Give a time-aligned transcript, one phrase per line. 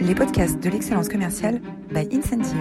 [0.00, 2.56] les podcasts de l'excellence commerciale by Incentive.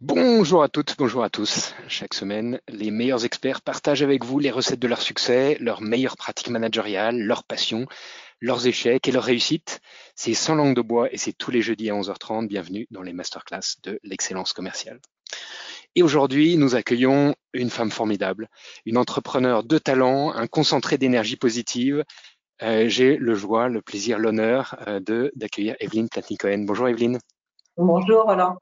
[0.00, 1.74] Bonjour à toutes, bonjour à tous.
[1.88, 6.16] Chaque semaine, les meilleurs experts partagent avec vous les recettes de leur succès, leurs meilleures
[6.16, 7.86] pratiques managériales, leurs passions,
[8.40, 9.80] leurs échecs et leurs réussites.
[10.14, 12.48] C'est sans langue de bois et c'est tous les jeudis à 11h30.
[12.48, 15.00] Bienvenue dans les masterclass de l'excellence commerciale.
[15.98, 18.48] Et aujourd'hui, nous accueillons une femme formidable,
[18.84, 22.04] une entrepreneur de talent, un concentré d'énergie positive.
[22.62, 25.00] Euh, J'ai le joie, le plaisir, l'honneur euh,
[25.34, 26.66] d'accueillir Evelyne Platnikoen.
[26.66, 27.18] Bonjour Evelyne.
[27.78, 28.58] Bonjour Roland.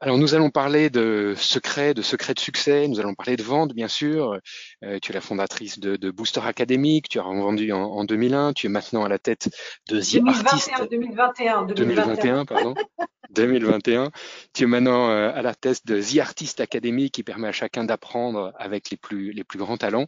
[0.00, 3.74] Alors nous allons parler de secrets, de secrets de succès, nous allons parler de vente
[3.74, 4.38] bien sûr.
[4.84, 8.52] Euh, tu es la fondatrice de, de, Booster Academic, tu as vendu en, en, 2001,
[8.52, 9.50] tu es maintenant à la tête
[9.88, 10.90] de The 2021, Artist.
[10.90, 12.74] 2021, 2021, pardon.
[13.30, 14.10] 2021.
[14.54, 17.84] Tu es maintenant euh, à la tête de The Artist Academy qui permet à chacun
[17.84, 20.06] d'apprendre avec les plus, les plus grands talents.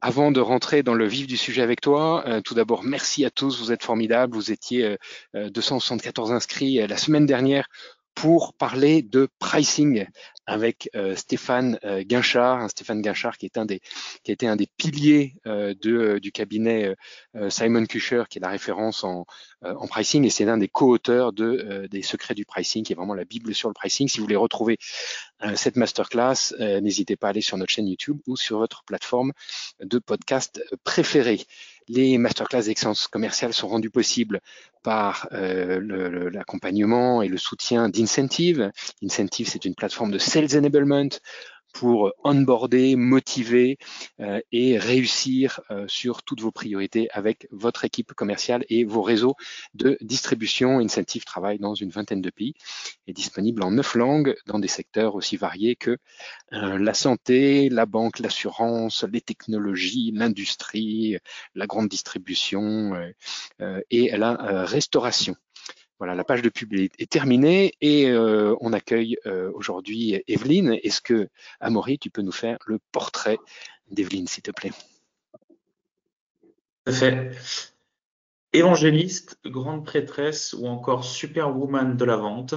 [0.00, 3.30] Avant de rentrer dans le vif du sujet avec toi, euh, tout d'abord, merci à
[3.30, 4.34] tous, vous êtes formidables.
[4.34, 4.96] Vous étiez
[5.34, 7.66] euh, 274 inscrits la semaine dernière
[8.20, 10.04] pour parler de pricing
[10.44, 13.80] avec euh, Stéphane euh, Guinchard, hein, Stéphane Guinchard qui est un des
[14.24, 16.96] qui a été un des piliers euh, du cabinet
[17.48, 19.24] Simon Kusher, qui est la référence en,
[19.62, 23.14] en pricing, et c'est l'un des co-auteurs de des secrets du pricing, qui est vraiment
[23.14, 24.08] la bible sur le pricing.
[24.08, 24.78] Si vous voulez retrouver
[25.54, 29.32] cette masterclass, n'hésitez pas à aller sur notre chaîne YouTube ou sur votre plateforme
[29.80, 31.40] de podcast préférée.
[31.88, 34.40] Les masterclass d'excellence commerciale sont rendus possibles
[34.82, 38.70] par euh, l'accompagnement et le soutien d'Incentive.
[39.02, 41.08] Incentive, c'est une plateforme de sales enablement
[41.78, 43.78] pour onboarder, motiver
[44.18, 49.36] euh, et réussir euh, sur toutes vos priorités avec votre équipe commerciale et vos réseaux
[49.74, 50.80] de distribution.
[50.80, 52.54] Incentive travaille dans une vingtaine de pays
[53.06, 55.98] et disponible en neuf langues dans des secteurs aussi variés que
[56.52, 61.16] euh, la santé, la banque, l'assurance, les technologies, l'industrie,
[61.54, 62.92] la grande distribution
[63.90, 65.36] et la restauration.
[65.98, 70.78] Voilà, la page de pub est, terminée et euh, on accueille euh, aujourd'hui Evelyne.
[70.82, 71.28] Est-ce que,
[71.58, 73.38] Amaury, tu peux nous faire le portrait
[73.90, 74.70] d'Evelyne, s'il te plaît?
[76.88, 77.32] Fait.
[78.54, 82.54] Évangéliste, grande prêtresse ou encore superwoman de la vente,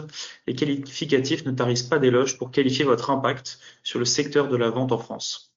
[0.47, 4.69] les qualificatifs ne tarissent pas d'éloges pour qualifier votre impact sur le secteur de la
[4.69, 5.50] vente en France.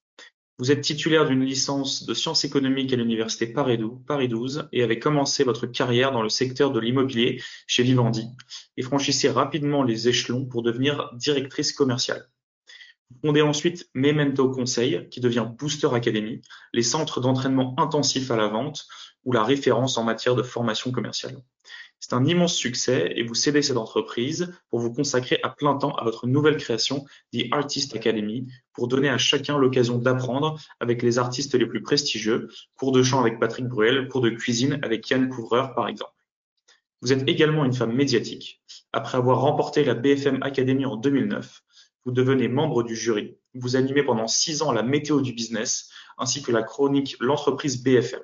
[0.57, 3.77] Vous êtes titulaire d'une licence de sciences économiques à l'université Paris
[4.29, 8.29] 12 et avez commencé votre carrière dans le secteur de l'immobilier chez Vivendi
[8.77, 12.29] et franchissez rapidement les échelons pour devenir directrice commerciale.
[13.09, 16.39] Vous fondez ensuite Memento Conseil, qui devient Booster Academy,
[16.71, 18.87] les centres d'entraînement intensif à la vente
[19.25, 21.35] ou la référence en matière de formation commerciale.
[21.99, 25.95] C'est un immense succès et vous cédez cette entreprise pour vous consacrer à plein temps
[25.95, 31.17] à votre nouvelle création, The Artist Academy, pour donner à chacun l'occasion d'apprendre avec les
[31.17, 35.29] artistes les plus prestigieux, cours de chant avec Patrick Bruel, cours de cuisine avec Yann
[35.29, 36.11] Couvreur par exemple.
[37.01, 38.61] Vous êtes également une femme médiatique.
[38.93, 41.63] Après avoir remporté la BFM Academy en 2009,
[42.05, 43.37] vous devenez membre du jury.
[43.53, 48.21] Vous animez pendant six ans la météo du business ainsi que la chronique L'entreprise BFM.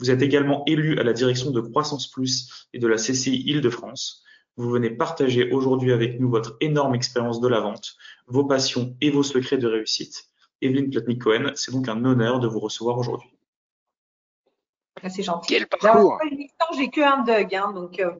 [0.00, 4.22] Vous êtes également élu à la direction de Croissance Plus et de la CCI Île-de-France.
[4.56, 7.96] Vous venez partager aujourd'hui avec nous votre énorme expérience de la vente,
[8.26, 10.24] vos passions et vos secrets de réussite.
[10.60, 13.30] Evelyne Platnik-Cohen, c'est donc un honneur de vous recevoir aujourd'hui.
[15.02, 15.54] Ah, c'est gentil.
[15.54, 16.18] Quel parcours
[16.76, 18.12] J'ai que un Doug, hein, donc euh,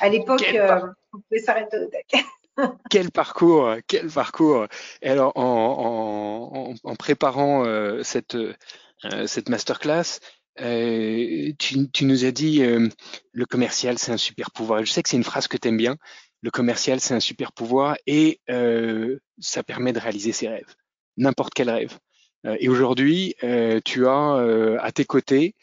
[0.00, 0.80] à l'époque, euh,
[1.12, 2.24] on pouvait s'arrêter au Doug.
[2.90, 4.66] quel parcours, quel parcours.
[5.02, 10.20] Et alors, en, en, en préparant euh, cette, euh, cette masterclass,
[10.60, 12.88] euh, tu, tu, nous as dit euh,
[13.32, 14.84] le commercial c'est un super pouvoir.
[14.84, 15.96] Je sais que c'est une phrase que tu aimes bien.
[16.42, 20.74] Le commercial c'est un super pouvoir et euh, ça permet de réaliser ses rêves,
[21.16, 21.98] n'importe quel rêve.
[22.44, 25.54] Euh, et aujourd'hui, euh, tu as à tes côtés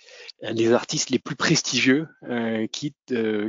[0.42, 2.08] les artistes les plus prestigieux
[2.72, 2.94] qui,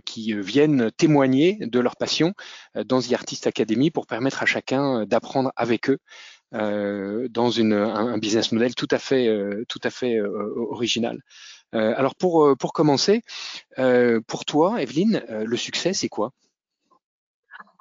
[0.05, 2.32] qui viennent témoigner de leur passion
[2.75, 5.99] dans The Artist Academy pour permettre à chacun d'apprendre avec eux
[6.54, 11.20] dans une, un, business model tout à fait, euh, tout à fait euh, original.
[11.73, 13.23] alors pour, pour commencer,
[14.26, 16.31] pour toi, Evelyne, le succès, c'est quoi?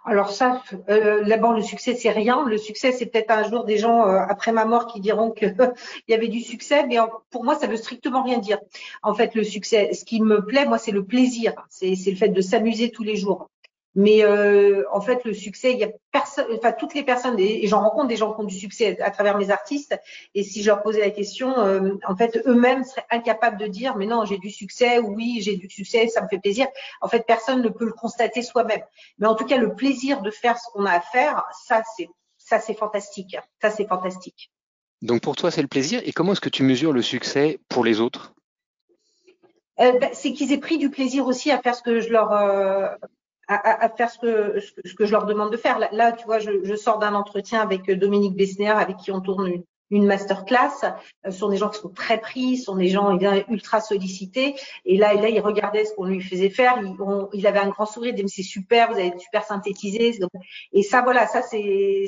[0.06, 2.46] Alors ça, euh, d'abord le succès c'est rien.
[2.46, 5.56] Le succès c'est peut-être un jour des gens après ma mort qui diront qu'il
[6.10, 6.98] y avait du succès, mais
[7.30, 8.60] pour moi ça veut strictement rien dire.
[9.02, 12.30] En fait, le succès, ce qui me plaît moi c'est le plaisir, c'est le fait
[12.30, 13.50] de s'amuser tous les jours.
[13.96, 17.68] Mais euh, en fait, le succès, il y a personne, enfin toutes les personnes, et
[17.68, 19.96] j'en rencontre des gens qui ont du succès à travers mes artistes.
[20.34, 23.96] Et si je leur posais la question, euh, en fait, eux-mêmes seraient incapables de dire,
[23.96, 26.68] mais non, j'ai du succès, oui, j'ai du succès, ça me fait plaisir.
[27.02, 28.82] En fait, personne ne peut le constater soi-même.
[29.20, 32.10] Mais en tout cas, le plaisir de faire ce qu'on a à faire, ça, c'est
[32.44, 33.38] ça, c'est fantastique.
[33.62, 34.52] Ça, c'est fantastique.
[35.02, 36.02] Donc pour toi, c'est le plaisir.
[36.06, 38.34] Et comment est-ce que tu mesures le succès pour les autres?
[39.80, 42.32] Euh, ben, C'est qu'ils aient pris du plaisir aussi à faire ce que je leur
[42.32, 42.88] euh,
[43.48, 45.80] à, à, faire ce que, ce que je leur demande de faire.
[45.92, 49.48] Là, tu vois, je, je sors d'un entretien avec Dominique Bessner, avec qui on tourne
[49.48, 49.64] une,
[49.94, 50.86] une masterclass.
[51.26, 53.18] Euh, ce sont des gens qui sont très pris, ce sont des gens
[53.48, 54.56] ultra sollicités.
[54.86, 56.80] Et là, là, il regardait ce qu'on lui faisait faire.
[56.82, 56.96] Il,
[57.34, 60.20] il avait un grand sourire, il disait c'est super, vous avez super synthétisé.
[60.74, 62.06] Et ça, voilà, ça c'est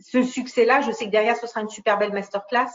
[0.00, 0.82] ce succès-là.
[0.82, 2.70] Je sais que derrière, ce sera une super belle masterclass.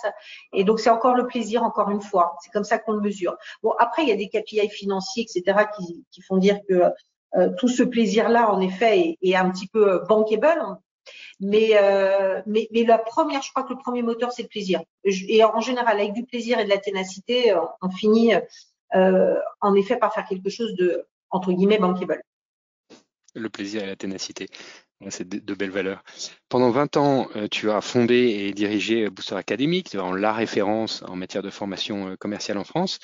[0.53, 2.35] Et donc c'est encore le plaisir, encore une fois.
[2.41, 3.35] C'est comme ça qu'on le mesure.
[3.61, 6.89] Bon, après, il y a des KPI financiers, etc., qui, qui font dire que euh,
[7.57, 10.77] tout ce plaisir-là, en effet, est, un petit peu bankable.
[11.39, 14.81] Mais, euh, mais, mais la première, je crois que le premier moteur, c'est le plaisir.
[15.03, 18.33] Et en général, avec du plaisir et de la ténacité, euh, on finit
[18.95, 22.21] euh, en effet par faire quelque chose de, entre guillemets, bankable.
[23.35, 24.47] Le plaisir et la ténacité.
[25.09, 26.03] C'est de, belles valeurs.
[26.49, 31.15] Pendant 20 ans, euh, tu as fondé et dirigé Booster Academy, qui la référence en
[31.15, 32.99] matière de formation euh, commerciale en France.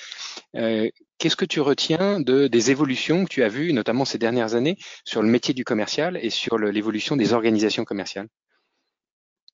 [0.55, 4.55] Euh, qu'est-ce que tu retiens de, des évolutions que tu as vues, notamment ces dernières
[4.55, 8.27] années, sur le métier du commercial et sur l'évolution des organisations commerciales?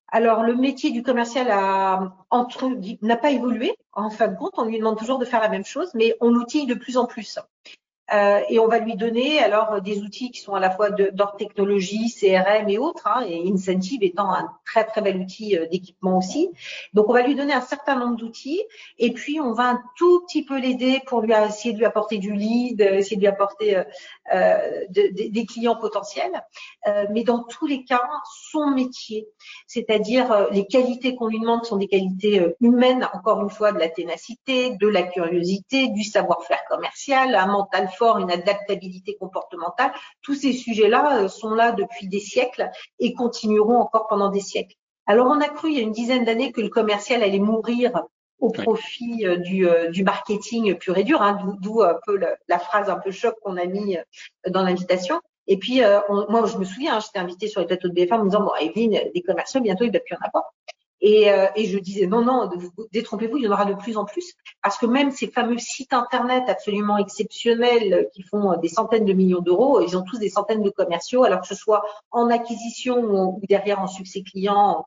[0.09, 3.75] Alors, le métier du commercial n'a pas évolué.
[3.92, 6.30] En fin de compte, on lui demande toujours de faire la même chose, mais on
[6.30, 7.39] l'outille de plus en plus.
[8.13, 11.38] Euh, et on va lui donner alors des outils qui sont à la fois d'ordre
[11.38, 16.18] technologie, CRM et autres, hein, et Incentive étant un très très bel outil euh, d'équipement
[16.18, 16.52] aussi.
[16.94, 18.62] Donc on va lui donner un certain nombre d'outils
[19.00, 22.18] et puis on va un tout petit peu l'aider pour lui essayer de lui apporter
[22.18, 23.84] du lead, essayer de lui apporter
[24.34, 26.44] euh, de, des clients potentiels.
[26.88, 28.10] Euh, mais dans tous les cas,
[28.56, 29.28] son métier,
[29.68, 33.90] c'est-à-dire les qualités qu'on lui demande sont des qualités humaines, encore une fois de la
[33.90, 39.92] ténacité, de la curiosité, du savoir-faire commercial, un mental fort, une adaptabilité comportementale.
[40.22, 42.69] Tous ces sujets-là euh, sont là depuis des siècles
[43.00, 44.75] et continueront encore pendant des siècles.
[45.06, 47.92] Alors on a cru il y a une dizaine d'années que le commercial allait mourir
[48.40, 52.60] au profit euh, du, euh, du, marketing pur et dur, hein, d'où un peu la,
[52.60, 53.98] phrase un peu choc qu'on a mis
[54.48, 55.22] dans l'invitation.
[55.47, 55.81] Et puis,
[56.30, 58.44] moi, je me souviens, hein, j'étais invitée sur les plateaux de BFM en me disant,
[58.44, 60.45] bon, Evelyne, des commerciaux, bientôt, il ne va plus en avoir.
[61.01, 62.50] Et, euh, et, je disais non, non,
[62.92, 64.33] détrompez-vous, il y en aura de plus en plus,
[64.63, 69.42] parce que même ces fameux sites internet absolument exceptionnels qui font des centaines de millions
[69.42, 73.42] d'euros, ils ont tous des centaines de commerciaux, alors que ce soit en acquisition ou
[73.47, 74.81] derrière en succès client, euh,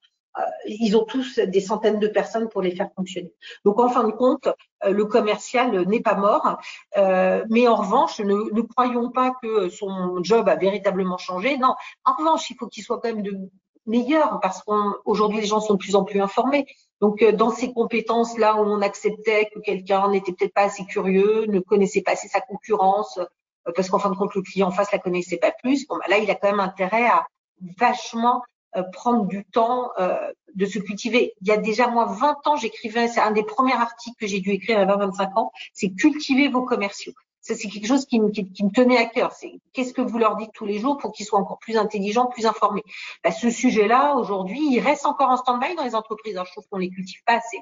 [0.66, 3.32] ils ont tous des centaines de personnes pour les faire fonctionner.
[3.64, 4.48] Donc en fin de compte,
[4.84, 6.58] euh, le commercial n'est pas mort,
[6.96, 11.58] mais en revanche, ne, croyons pas que son job a véritablement changé.
[11.58, 11.74] Non,
[12.04, 13.48] en revanche, il faut qu'il soit quand même
[13.88, 16.66] meilleur parce qu'aujourd'hui les gens sont de plus en plus informés.
[17.00, 20.84] Donc euh, dans ces compétences là où on acceptait que quelqu'un n'était peut-être pas assez
[20.84, 24.68] curieux, ne connaissait pas assez sa concurrence, euh, parce qu'en fin de compte le client
[24.68, 27.26] en face la connaissait pas plus, bon bah, là il a quand même intérêt à
[27.78, 28.57] vachement euh,
[28.92, 29.90] prendre du temps
[30.54, 31.34] de se cultiver.
[31.40, 34.40] Il y a déjà moi 20 ans, j'écrivais, c'est un des premiers articles que j'ai
[34.40, 37.12] dû écrire à 20-25 ans, c'est cultiver vos commerciaux.
[37.40, 39.32] Ça, c'est quelque chose qui me, qui, me tenait à cœur.
[39.32, 42.26] C'est qu'est-ce que vous leur dites tous les jours pour qu'ils soient encore plus intelligents,
[42.26, 42.82] plus informés.
[43.24, 46.38] Bah, ce sujet-là, aujourd'hui, il reste encore en stand-by dans les entreprises.
[46.44, 47.58] Je trouve qu'on les cultive pas assez.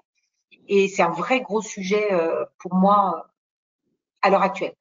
[0.66, 3.28] Et c'est un vrai gros sujet euh, pour moi
[4.22, 4.74] à l'heure actuelle.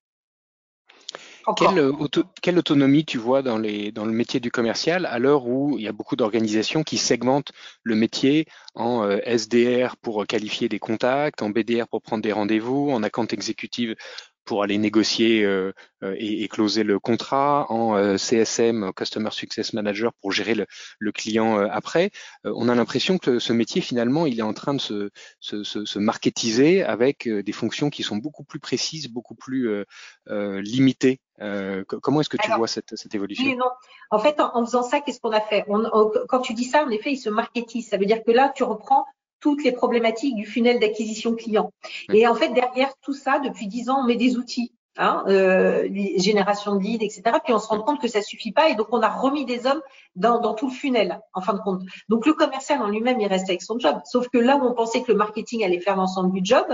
[2.41, 5.83] Quelle, autonomie tu vois dans, les, dans le métier du commercial à l'heure où il
[5.83, 7.51] y a beaucoup d'organisations qui segmentent
[7.83, 12.89] le métier en euh, SDR pour qualifier des contacts, en BDR pour prendre des rendez-vous,
[12.89, 13.95] en account exécutive
[14.45, 15.73] pour aller négocier euh,
[16.03, 20.65] euh, et, et, closer le contrat, en euh, CSM, Customer Success Manager, pour gérer le,
[20.99, 22.11] le client après.
[22.43, 25.09] on a l'impression que ce métier, finalement, il est en train de se,
[25.39, 29.83] se, se, se marketiser avec des fonctions qui sont beaucoup plus précises, beaucoup plus
[30.27, 31.19] limitées.
[31.39, 33.45] comment est-ce que tu vois cette, cette évolution?
[33.45, 33.69] oui, non.
[34.11, 35.65] En fait, en, en faisant ça, qu'est-ce qu'on a fait?
[35.67, 37.89] On, Quand tu dis ça, en effet, il se marketise.
[37.89, 39.05] Ça veut dire que là, tu reprends
[39.45, 41.71] toutes les problématiques du funnel d'acquisition client.
[42.11, 44.71] Et en fait, derrière tout ça, depuis dix ans, on met des outils.
[44.97, 47.23] Hein, euh, génération de leads, etc.
[47.43, 49.65] Puis on se rend compte que ça suffit pas et donc on a remis des
[49.67, 49.81] hommes
[50.15, 51.81] dans, dans tout le funnel, en fin de compte.
[52.07, 53.97] Donc le commercial en lui-même, il reste avec son job.
[54.05, 56.65] Sauf que là où on pensait que le marketing allait faire l'ensemble du job,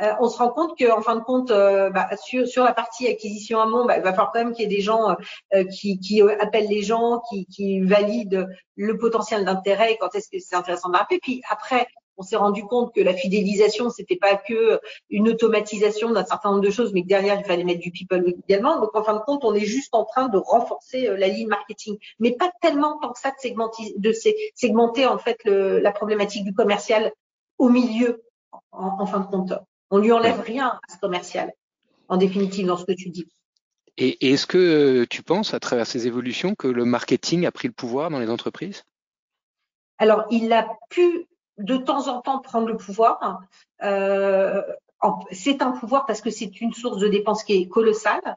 [0.00, 3.06] euh, on se rend compte qu'en fin de compte, euh, bah, sur, sur la partie
[3.06, 5.14] acquisition amont, bah, il va falloir quand même qu'il y ait des gens
[5.70, 10.56] qui, qui appellent les gens, qui, qui valident le potentiel d'intérêt quand est-ce que c'est
[10.56, 11.18] intéressant de rappeler.
[11.20, 11.86] Puis après,
[12.18, 16.62] on s'est rendu compte que la fidélisation, c'était pas que une automatisation d'un certain nombre
[16.62, 18.80] de choses, mais que derrière, il fallait mettre du people également.
[18.80, 21.48] Donc, en fin de compte, on est juste en train de renforcer euh, la ligne
[21.48, 24.12] marketing, mais pas tellement tant que ça de segmenter, de
[24.54, 27.12] segmenter en fait le, la problématique du commercial
[27.58, 28.22] au milieu,
[28.72, 29.52] en, fin de compte.
[29.90, 31.52] On lui enlève rien à ce commercial,
[32.08, 33.28] en définitive, dans ce que tu dis.
[33.96, 37.74] Et est-ce que tu penses, à travers ces évolutions, que le marketing a pris le
[37.74, 38.84] pouvoir dans les entreprises?
[39.98, 41.26] Alors, il a pu
[41.58, 43.40] de temps en temps prendre le pouvoir.
[45.30, 48.36] c'est un pouvoir parce que c'est une source de dépenses qui est colossale,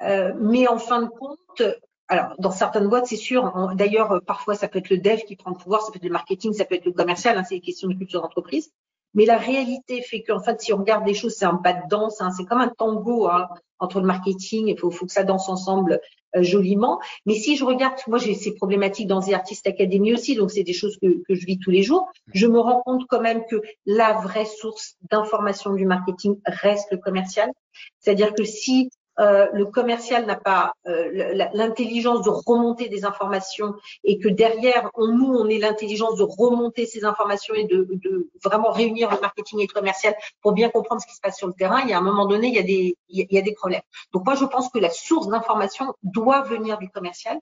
[0.00, 1.62] mais en fin de compte,
[2.08, 3.70] alors, dans certaines boîtes, c'est sûr.
[3.76, 6.10] D'ailleurs, parfois, ça peut être le dev qui prend le pouvoir, ça peut être le
[6.10, 7.38] marketing, ça peut être le commercial.
[7.38, 8.72] Hein, c'est une question de culture d'entreprise.
[9.14, 11.88] Mais la réalité fait qu'en fait, si on regarde les choses, c'est un pas de
[11.88, 13.48] danse, c'est comme un tango hein,
[13.78, 15.98] entre le marketing, il faut, faut, que ça danse ensemble euh,
[16.36, 17.00] joliment.
[17.26, 20.62] Mais si je regarde, moi j'ai ces problématiques dans The Artist Academy aussi, donc c'est
[20.62, 22.10] des choses que, que, je vis tous les jours.
[22.32, 23.56] Je me rends compte quand même que
[23.86, 27.50] la vraie source d'information du marketing reste le commercial.
[27.98, 33.74] C'est-à-dire que si euh, le commercial n'a pas euh, l'intelligence de remonter des informations
[34.04, 38.70] et que derrière, nous, on ait l'intelligence de remonter ces informations et de, de, vraiment
[38.70, 41.52] réunir le marketing et le commercial pour bien comprendre ce qui se passe sur le
[41.54, 43.52] terrain, il y a un moment donné, il y a des, il y a des
[43.52, 43.82] problèmes.
[44.12, 47.38] Donc moi, je pense que la source d'information doit venir du commercial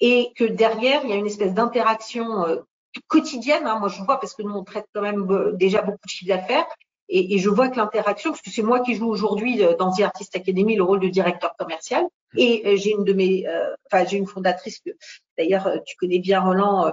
[0.00, 2.56] et que derrière, il y a une espèce d'interaction euh,
[3.08, 3.66] quotidienne.
[3.66, 6.34] Hein, moi, je vois parce que nous, on traite quand même déjà beaucoup de chiffres
[6.36, 6.66] d'affaires
[7.10, 9.92] et, et, je vois que l'interaction, parce que c'est moi qui joue aujourd'hui euh, dans
[9.92, 12.04] The Artist Academy le rôle de directeur commercial,
[12.36, 14.90] et euh, j'ai une de mes, euh, enfin j'ai une fondatrice que
[15.36, 16.90] d'ailleurs tu connais bien Roland,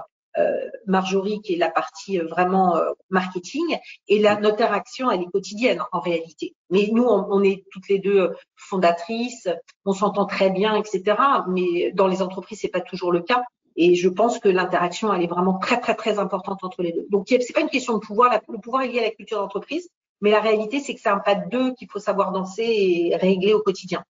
[0.86, 5.98] Marjorie, qui est la partie vraiment marketing, et là notre interaction elle est quotidienne en
[5.98, 6.54] réalité.
[6.70, 9.48] Mais nous on, on est toutes les deux fondatrices,
[9.84, 11.16] on s'entend très bien, etc.
[11.48, 13.42] Mais dans les entreprises c'est pas toujours le cas.
[13.80, 17.06] Et je pense que l'interaction, elle est vraiment très, très, très importante entre les deux.
[17.10, 18.36] Donc, c'est pas une question de pouvoir.
[18.48, 19.88] Le pouvoir est lié à la culture d'entreprise,
[20.20, 23.16] mais la réalité, c'est que c'est un pas de deux qu'il faut savoir danser et
[23.16, 24.04] régler au quotidien.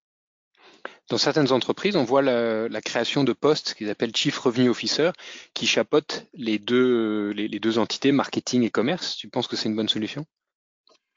[1.11, 5.11] Dans certaines entreprises, on voit la, création de postes qu'ils appellent Chief Revenue Officer
[5.53, 5.71] qui
[6.33, 9.17] les deux, les, deux entités, marketing et commerce.
[9.17, 10.25] Tu penses que c'est une bonne solution?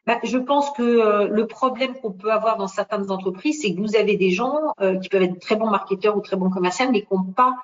[0.06, 3.82] Bah, je pense que euh, le problème qu'on peut avoir dans certaines entreprises, c'est que
[3.82, 6.90] vous avez des gens euh, qui peuvent être très bons marketeurs ou très bons commerciaux,
[6.92, 7.56] mais qui n'ont pas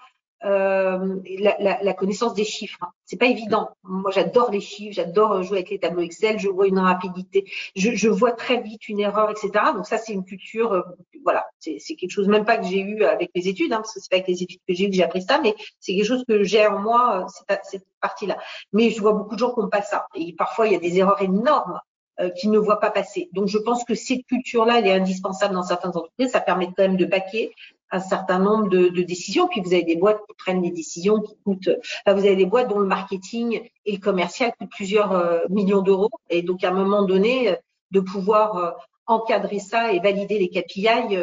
[0.45, 2.79] euh, la, connaissance des chiffres.
[2.81, 2.89] Hein.
[3.05, 3.69] C'est pas évident.
[3.83, 6.39] Moi, j'adore les chiffres, j'adore jouer avec les tableaux Excel.
[6.39, 7.45] Je vois une rapidité,
[7.75, 9.51] je, vois très vite une erreur, etc.
[9.75, 10.73] Donc ça, c'est une culture.
[10.73, 10.81] Euh,
[11.23, 14.00] voilà, c'est quelque chose même pas que j'ai eu avec les études, hein, parce que
[14.01, 16.05] c'est pas avec les études que j'ai eu que j'ai appris ça, mais c'est quelque
[16.05, 18.38] chose que j'ai en moi euh, cette, partie-là.
[18.73, 20.07] Mais je vois beaucoup de gens qui n'ont pas ça.
[20.15, 21.79] Et parfois, il y a des erreurs énormes
[22.19, 23.29] euh, qui ne voient pas passer.
[23.31, 26.31] Donc, je pense que cette culture-là, elle est indispensable dans certaines entreprises.
[26.31, 27.53] Ça permet quand même de baquer
[27.93, 29.47] un certain nombre de, décisions.
[29.47, 31.69] Puis vous avez des boîtes qui prennent des décisions qui coûtent.
[32.05, 36.09] Vous avez des boîtes dont le marketing et le commercial coûtent plusieurs euh, millions d'euros.
[36.29, 37.55] Et donc à un moment donné, euh,
[37.91, 38.71] de pouvoir euh,
[39.05, 41.17] encadrer ça et valider les KPI,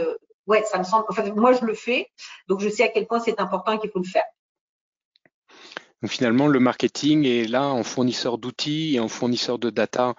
[0.46, 1.04] ouais, ça me semble.
[1.08, 2.06] Enfin, moi je le fais,
[2.48, 4.24] donc je sais à quel point c'est important et qu'il faut le faire.
[6.02, 10.14] Donc finalement, le marketing est là en fournisseur d'outils et en fournisseur de data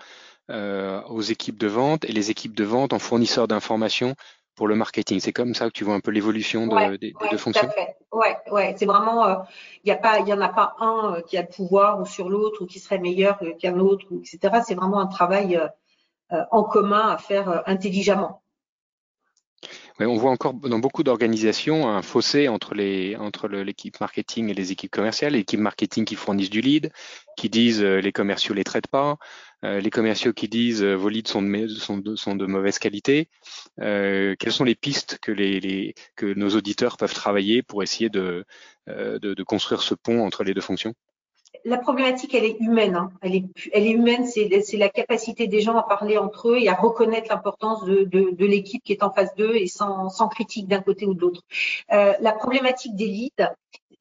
[0.50, 4.16] euh, aux équipes de vente et les équipes de vente en fournisseurs d'informations
[4.56, 5.20] pour le marketing.
[5.20, 7.70] C'est comme ça que tu vois un peu l'évolution de, des deux fonctions?
[8.12, 8.76] Ouais, ouais.
[8.78, 9.44] C'est vraiment, il euh,
[9.86, 12.06] n'y a pas, il y en a pas un euh, qui a le pouvoir ou
[12.06, 14.62] sur l'autre ou qui serait meilleur qu'un autre, etc.
[14.66, 15.60] C'est vraiment un travail
[16.32, 18.42] euh, en commun à faire intelligemment.
[20.06, 25.34] On voit encore dans beaucoup d'organisations un fossé entre l'équipe marketing et les équipes commerciales.
[25.34, 26.92] L'équipe marketing qui fournissent du lead,
[27.38, 29.18] qui disent les commerciaux les traitent pas,
[29.64, 33.30] euh, les commerciaux qui disent euh, vos leads sont de, mauvaise qualité.
[33.80, 38.46] Euh, quelles sont les pistes que, nos auditeurs peuvent travailler pour essayer de
[39.46, 40.96] construire ce pont entre les deux fonctions?
[41.66, 42.96] La problématique, elle est humaine.
[42.96, 43.12] Hein.
[43.22, 47.30] Elle, est, humaine, c'est la capacité des gens à parler entre eux et à reconnaître
[47.30, 51.14] l'importance de, l'équipe qui est en face d'eux et sans, sans critique d'un côté ou
[51.14, 51.42] de l'autre.
[51.92, 53.52] Euh, la problématique des leads,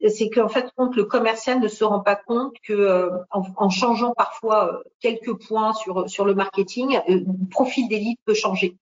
[0.07, 4.73] c'est qu'en fait, le commercial ne se rend pas compte que euh, en, changeant parfois
[4.73, 8.77] euh, quelques points sur le marketing, le profil des leads peut changer.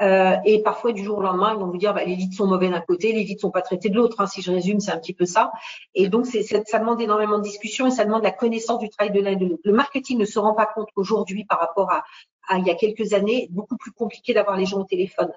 [0.00, 2.68] Et parfois, du jour au lendemain, ils vont vous dire bah, les leads sont mauvais
[2.68, 4.20] d'un côté, les leads sont pas traités de l'autre.
[4.20, 5.52] Hein, si je résume, c'est un petit peu ça.
[5.94, 9.12] Et donc, c'est, ça demande énormément de discussion et ça demande la connaissance du travail
[9.12, 9.62] de l'un et de l'autre.
[9.64, 12.04] Le marketing ne se rend pas compte qu'aujourd'hui, par rapport à,
[12.48, 15.32] à, il y a quelques années, beaucoup plus compliqué d'avoir les gens au téléphone.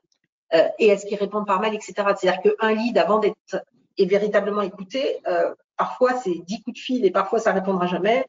[0.53, 1.93] Euh, et est-ce qu'ils répondent par mal, etc.
[2.17, 3.63] C'est-à-dire qu'un lead, avant d'être
[3.97, 5.19] et véritablement écouter.
[5.27, 8.25] Euh, parfois, c'est 10 coups de fil et parfois, ça répondra jamais.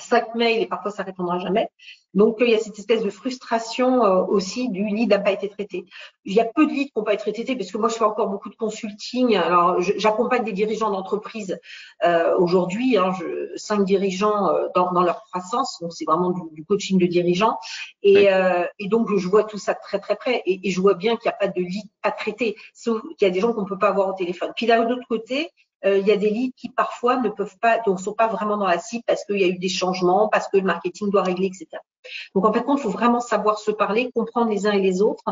[0.00, 1.68] 5 mails et parfois ça répondra jamais.
[2.14, 5.48] Donc il y a cette espèce de frustration euh, aussi du lead n'a pas été
[5.48, 5.84] traité.
[6.24, 7.94] Il y a peu de leads qui n'ont pas été traités parce que moi je
[7.94, 9.36] fais encore beaucoup de consulting.
[9.36, 11.58] Alors j'accompagne des dirigeants d'entreprise
[12.04, 13.12] euh, aujourd'hui, hein,
[13.56, 17.58] cinq dirigeants euh, dans, dans, leur croissance, donc c'est vraiment du, du, coaching de dirigeants.
[18.02, 20.94] Et, euh, et, donc je vois tout ça très très près et, et je vois
[20.94, 23.52] bien qu'il n'y a pas de lead à traiter, sauf qu'il y a des gens
[23.52, 24.52] qu'on peut pas avoir au téléphone.
[24.56, 27.78] Puis d'un autre côté, euh, il y a des leads qui parfois ne peuvent pas,
[27.86, 30.48] ne sont pas vraiment dans la cible parce qu'il y a eu des changements, parce
[30.48, 31.66] que le marketing doit régler, etc.
[32.34, 35.24] Donc en fait, il faut vraiment savoir se parler, comprendre les uns et les autres,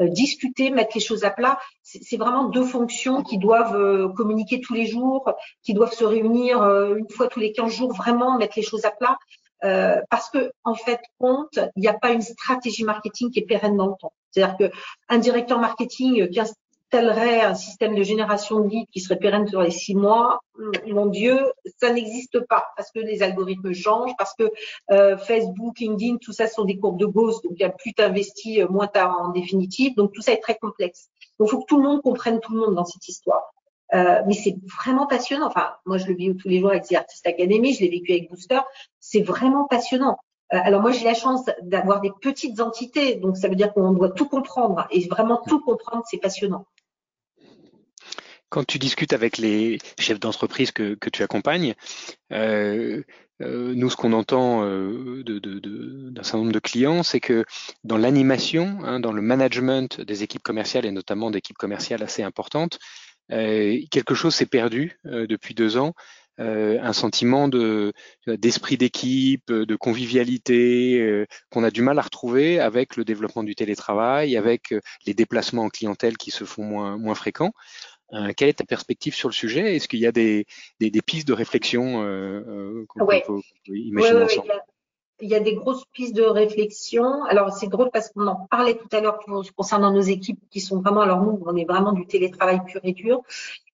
[0.00, 1.58] euh, discuter, mettre les choses à plat.
[1.82, 5.30] C'est vraiment deux fonctions qui doivent euh, communiquer tous les jours,
[5.62, 8.90] qui doivent se réunir une fois tous les 15 jours, vraiment mettre les choses à
[8.90, 9.18] plat.
[9.64, 13.46] euh, parce que en fait, compte, il n'y a pas une stratégie marketing qui est
[13.46, 14.12] pérenne dans le temps.
[14.30, 14.76] C'est-à-dire que
[15.08, 16.40] un directeur marketing qui
[16.92, 20.40] installerait un système de génération de leads qui serait pérenne sur les six mois,
[20.86, 21.38] mon Dieu,
[21.80, 24.50] ça n'existe pas parce que les algorithmes changent, parce que
[24.90, 27.94] euh, Facebook, LinkedIn, tout ça sont des courbes de Gauss, donc il y a plus
[27.94, 31.08] t'investis, euh, moins t'as en définitive, donc tout ça est très complexe.
[31.38, 33.54] Donc il faut que tout le monde comprenne tout le monde dans cette histoire.
[33.94, 35.46] Euh, mais c'est vraiment passionnant.
[35.46, 38.12] Enfin, moi, je le vis tous les jours avec The Artist Academy, je l'ai vécu
[38.12, 38.60] avec Booster.
[39.00, 40.18] C'est vraiment passionnant.
[40.50, 44.10] Alors moi, j'ai la chance d'avoir des petites entités, donc ça veut dire qu'on doit
[44.10, 44.86] tout comprendre.
[44.90, 46.66] Et vraiment tout comprendre, c'est passionnant.
[48.52, 51.74] Quand tu discutes avec les chefs d'entreprise que, que, tu accompagnes,
[52.34, 53.02] euh,
[53.40, 57.46] euh, nous, ce qu'on entend euh, d'un certain nombre de clients, c'est que
[57.82, 62.78] dans l'animation, hein, dans le management des équipes commerciales et notamment d'équipes commerciales assez importantes,
[63.30, 65.94] euh, quelque chose s'est perdu euh, depuis deux ans.
[66.40, 67.92] Euh, un sentiment de
[68.26, 74.36] d'esprit d'équipe, de convivialité qu'on a du mal à retrouver avec le développement du télétravail,
[74.38, 74.74] avec
[75.06, 77.52] les déplacements en clientèle qui se font moins moins fréquents.
[78.36, 79.76] Quelle est ta perspective sur le sujet?
[79.76, 80.46] Est-ce qu'il y a des,
[80.80, 83.24] des, des, pistes de réflexion euh, qu'on ouais.
[83.26, 84.52] peut, imaginer ouais, ensemble?
[85.22, 87.24] il y a des grosses pistes de réflexion.
[87.24, 89.20] Alors, c'est drôle parce qu'on en parlait tout à l'heure
[89.56, 92.92] concernant nos équipes qui sont vraiment, alors nous, on est vraiment du télétravail pur et
[92.92, 93.22] dur.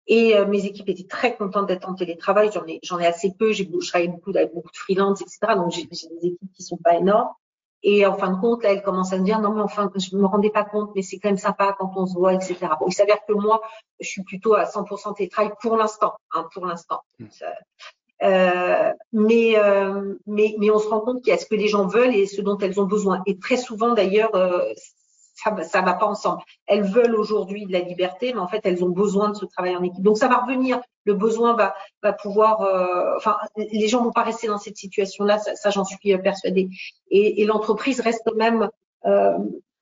[0.08, 2.50] Et euh, mes équipes étaient très contentes d'être en télétravail.
[2.52, 3.52] J'en ai, j'en ai assez peu.
[3.52, 5.54] J'ai, je travaille beaucoup avec beaucoup de freelance, etc.
[5.54, 7.30] Donc, j'ai, des équipes qui sont pas énormes.
[7.82, 10.16] Et en fin de compte, là, elles commencent à me dire, non, mais enfin, je
[10.16, 12.56] me rendais pas compte, mais c'est quand même sympa quand on se voit, etc.
[12.80, 13.60] Bon, il s'avère que moi,
[14.00, 17.00] je suis plutôt à 100% télétravail pour l'instant, hein, pour l'instant.
[17.18, 17.26] Mmh.
[18.22, 21.68] Euh, mais, euh, mais, mais on se rend compte qu'il y a ce que les
[21.68, 23.22] gens veulent et ce dont elles ont besoin.
[23.26, 24.64] Et très souvent, d'ailleurs, euh,
[25.36, 26.42] ça, ça va pas ensemble.
[26.66, 29.76] Elles veulent aujourd'hui de la liberté, mais en fait, elles ont besoin de ce travail
[29.76, 30.02] en équipe.
[30.02, 30.80] Donc, ça va revenir.
[31.04, 32.62] Le besoin va, va pouvoir.
[32.62, 35.38] Euh, enfin, les gens vont pas rester dans cette situation-là.
[35.38, 36.68] Ça, j'en suis persuadée.
[37.10, 38.68] Et, et l'entreprise reste même
[39.04, 39.38] euh,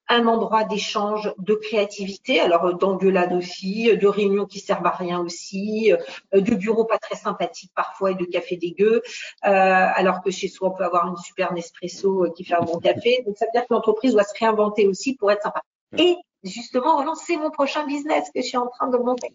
[0.09, 4.91] un endroit d'échange, de créativité, alors euh, d'engueulade aussi, euh, de réunions qui servent à
[4.91, 9.03] rien aussi, euh, de bureaux pas très sympathiques parfois et de café dégueu,
[9.45, 9.51] euh,
[9.95, 13.23] alors que chez soi on peut avoir une super Nespresso qui fait un bon café.
[13.27, 15.63] Donc ça veut dire que l'entreprise doit se réinventer aussi pour être sympa.
[15.97, 19.35] Et justement, relancer mon prochain business que je suis en train de monter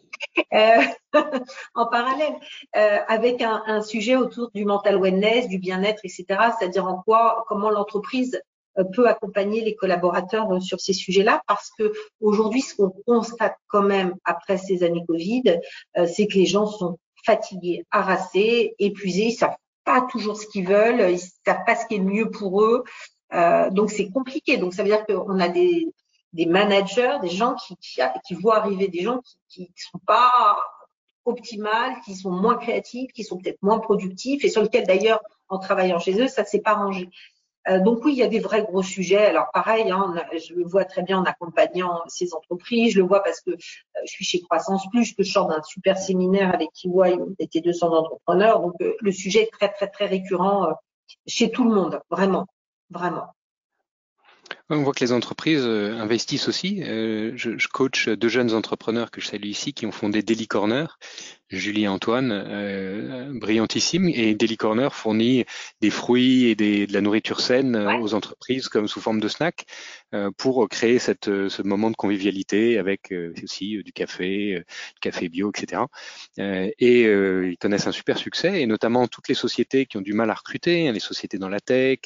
[0.54, 0.82] euh,
[1.76, 2.36] en parallèle,
[2.76, 6.26] euh, avec un, un, sujet autour du mental wellness, du bien-être, etc.
[6.58, 8.40] C'est-à-dire en quoi, comment l'entreprise
[8.84, 13.82] peut accompagner les collaborateurs euh, sur ces sujets-là parce que aujourd'hui, ce qu'on constate quand
[13.82, 15.60] même après ces années Covid,
[15.98, 20.68] euh, c'est que les gens sont fatigués, harassés, épuisés, ils savent pas toujours ce qu'ils
[20.68, 22.84] veulent, ils savent pas ce qui est mieux pour eux.
[23.72, 24.58] donc c'est compliqué.
[24.58, 25.92] Donc ça veut dire qu'on a des,
[26.34, 30.58] managers, des gens qui, qui, voient arriver des gens qui ne sont pas
[31.26, 35.60] optimales, qui sont moins créatifs, qui sont peut-être moins productifs et sur lesquels d'ailleurs en
[35.60, 37.10] travaillant chez eux, ça s'est pas rangé.
[37.70, 39.26] Euh, donc oui, il y a des vrais gros sujets.
[39.26, 42.94] Alors pareil, hein, je le vois très bien en accompagnant ces entreprises.
[42.94, 43.56] Je le vois parce que euh,
[44.06, 47.62] je suis chez Croissance Plus, que je sors d'un super séminaire avec EY, on était
[47.62, 48.62] 200 entrepreneurs.
[48.62, 50.74] Donc euh, le sujet est très très très récurrent
[51.28, 52.48] chez tout le monde, vraiment,
[52.90, 53.34] vraiment.
[54.72, 56.84] On voit que les entreprises investissent aussi.
[56.84, 61.00] Je, je coach deux jeunes entrepreneurs que je salue ici qui ont fondé Daily Corner
[61.50, 64.08] Julie Antoine, euh, brillantissime.
[64.08, 65.46] Et Daily Corner fournit
[65.82, 69.28] des fruits et des, de la nourriture saine euh, aux entreprises comme sous forme de
[69.28, 69.66] snack
[70.14, 74.64] euh, pour créer cette, euh, ce moment de convivialité avec aussi du café,
[74.96, 75.84] du café bio, etc.
[76.38, 80.30] et ils connaissent un super succès et notamment toutes les sociétés qui ont du mal
[80.30, 82.00] à recruter, hein, les sociétés dans la tech,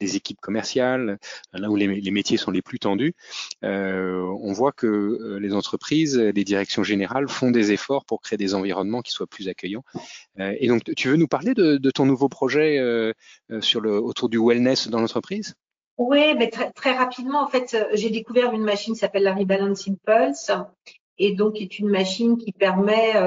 [0.00, 1.18] les équipes commerciales,
[1.52, 3.14] là où les, les métiers sont les plus tendus.
[3.62, 9.02] on voit que les entreprises, les directions générales font des efforts pour créer des environnements
[9.02, 9.82] qui soit plus accueillant.
[10.38, 13.12] Euh, et donc, tu veux nous parler de, ton nouveau projet euh,
[13.50, 15.54] euh, sur autour du wellness dans l'entreprise?
[15.98, 20.50] Oui, mais très, rapidement, en fait, j'ai découvert une machine qui s'appelle la Rebalance Impulse
[21.18, 23.18] et donc est une machine qui permet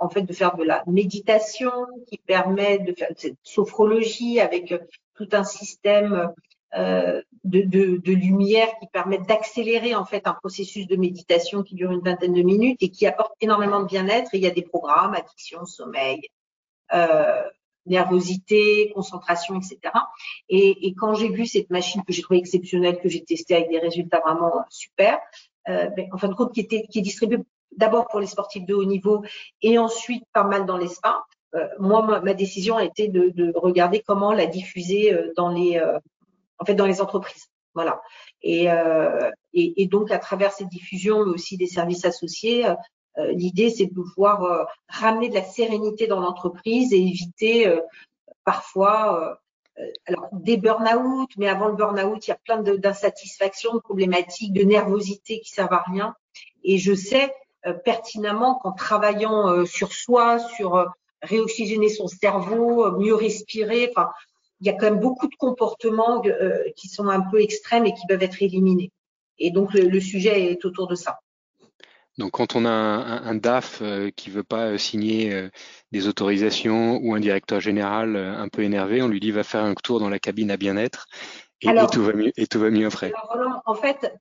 [0.00, 1.72] en fait de faire de la méditation,
[2.06, 4.72] qui permet de faire de sophrologie avec
[5.16, 6.32] tout un système
[6.76, 12.00] euh, de, lumière qui permettent d'accélérer en fait un processus de méditation qui dure une
[12.00, 14.30] vingtaine de minutes et qui apporte énormément de bien-être.
[14.34, 16.20] Il y a des programmes, addiction, sommeil,
[16.92, 17.42] euh,
[17.86, 19.78] nervosité, concentration, etc.
[20.48, 23.78] Et, quand j'ai vu cette machine que j'ai trouvée exceptionnelle, que j'ai testée avec des
[23.78, 25.18] résultats vraiment super,
[25.68, 27.38] euh, ben, en fin de compte, qui, était, qui est distribuée
[27.76, 29.22] d'abord pour les sportifs de haut niveau
[29.62, 31.22] et ensuite pas mal dans les spas.
[31.54, 35.80] Euh, moi, ma, décision a été de, de, regarder comment la diffuser euh, dans les
[36.60, 37.48] en fait dans les entreprises.
[37.74, 38.00] Voilà.
[38.42, 42.66] Et, euh, et, donc à travers cette diffusion, mais aussi des services associés,
[43.18, 47.80] euh, l'idée c'est de pouvoir euh, ramener de la sérénité dans l'entreprise et éviter euh,
[48.44, 49.38] parfois
[50.06, 54.62] alors des burn-out, mais avant le burn-out, il y a plein d'insatisfaction, de, problématiques, de
[54.62, 56.14] nervosité qui servent à rien.
[56.64, 57.34] Et je sais
[57.84, 60.86] pertinemment qu'en travaillant sur soi, sur
[61.22, 64.10] réoxygéner son cerveau, mieux respirer, enfin,
[64.60, 66.22] il y a quand même beaucoup de comportements
[66.76, 68.92] qui sont un peu extrêmes et qui peuvent être éliminés.
[69.38, 71.18] Et donc le sujet est autour de ça.
[72.20, 75.48] Donc, quand on a un, DAF euh, qui veut pas euh, signer euh,
[75.90, 79.74] des autorisations ou un directeur général un peu énervé, on lui dit va faire un
[79.74, 81.06] tour dans la cabine à bien-être
[81.62, 83.12] et, tout va mieux et tout va mieux après.
[83.64, 84.12] en fait,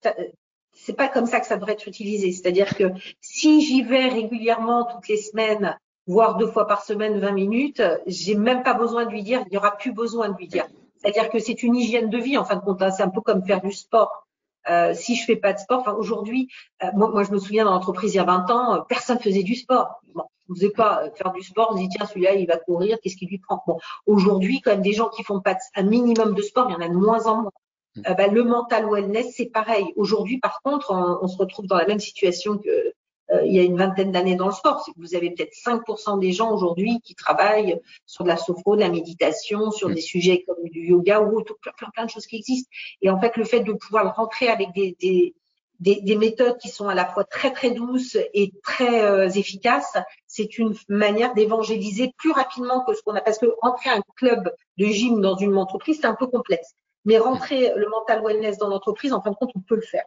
[0.74, 2.32] c'est pas comme ça que ça devrait être utilisé.
[2.32, 2.86] C'est-à-dire que
[3.20, 5.78] si j'y vais régulièrement toutes les semaines,
[6.10, 9.52] voire deux fois par semaine, 20 minutes, j'ai même pas besoin de lui dire, il
[9.52, 10.66] n'y aura plus besoin de lui dire.
[10.98, 12.82] C'est-à-dire que c'est une hygiène de vie en fin de compte.
[12.82, 12.90] Hein.
[12.90, 14.26] C'est un peu comme faire du sport.
[14.70, 16.50] Euh, si je fais pas de sport, enfin aujourd'hui,
[16.84, 19.20] euh, moi, moi, je me souviens dans l'entreprise il y a 20 ans, euh, personne
[19.20, 20.02] faisait du sport.
[20.16, 22.98] Bon, on faisait pas faire du sport, on se dit tiens celui-là il va courir,
[23.02, 23.64] qu'est-ce qu'il lui prend?
[23.68, 26.76] Bon, aujourd'hui quand même des gens qui font pas un minimum de sport, il y
[26.76, 27.52] en a de moins en moins.
[27.96, 28.02] Mmh.
[28.18, 29.86] bah, le mental wellness c'est pareil.
[29.96, 32.94] Aujourd'hui par contre, on, on, se retrouve dans la même situation que
[33.32, 34.86] euh, il y a une vingtaine d'années dans le sport.
[34.98, 38.90] Vous avez peut-être 5% des gens aujourd'hui qui travaillent sur de la sophro, de la
[38.90, 39.94] méditation, sur mm.
[39.94, 42.70] des sujets comme du yoga ou autre, plein, plein, plein de choses qui existent.
[43.02, 45.36] Et en fait, le fait de pouvoir rentrer avec des, des
[45.80, 49.98] des, des, méthodes qui sont à la fois très très douces et très euh, efficaces,
[50.28, 53.22] c'est une manière d'évangéliser plus rapidement que ce qu'on a.
[53.22, 56.74] Parce que rentrer un club de gym dans une entreprise, c'est un peu complexe.
[57.06, 60.04] Mais rentrer le mental wellness dans l'entreprise, en fin de compte, on peut le faire.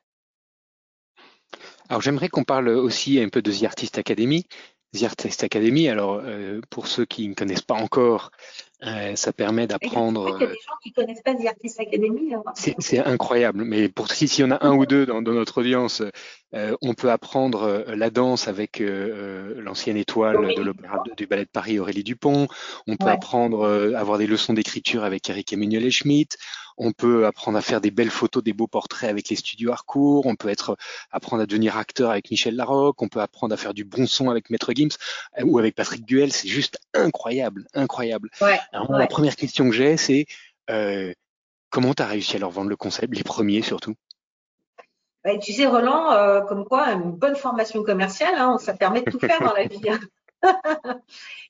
[1.89, 4.47] Alors j'aimerais qu'on parle aussi un peu de The Artist Academy.
[4.95, 8.31] The Artist Academy, alors euh, pour ceux qui ne connaissent pas encore,
[8.83, 10.37] euh, ça permet d'apprendre.
[10.39, 12.35] Il y a des gens qui ne connaissent pas The Artist Academy.
[12.35, 12.43] Hein.
[12.55, 15.61] C'est incroyable, mais pour si, si y en a un ou deux dans, dans notre
[15.61, 16.03] audience,
[16.55, 21.45] euh, on peut apprendre euh, la danse avec euh, l'ancienne étoile de l'opéra du ballet
[21.45, 22.47] de Paris, Aurélie Dupont.
[22.87, 23.67] On peut apprendre,
[23.97, 26.37] avoir des leçons d'écriture avec Eric Emmanuel Schmitt.
[26.79, 30.27] On peut apprendre à faire des belles photos, des beaux portraits avec les studios Harcourt.
[30.27, 30.77] On peut être,
[31.11, 33.01] apprendre à devenir acteur avec Michel Larocque.
[33.03, 34.97] On peut apprendre à faire du bon son avec Maître Gims
[35.43, 36.33] ou avec Patrick Duel.
[36.33, 38.31] C'est juste incroyable, incroyable.
[38.73, 40.27] Alors, la première question que j'ai, c'est
[41.73, 43.95] comment tu as réussi à leur vendre le concept, les premiers surtout?
[45.25, 49.11] Bah, tu sais, Roland, euh, comme quoi, une bonne formation commerciale, hein, ça permet de
[49.11, 49.81] tout faire dans la vie.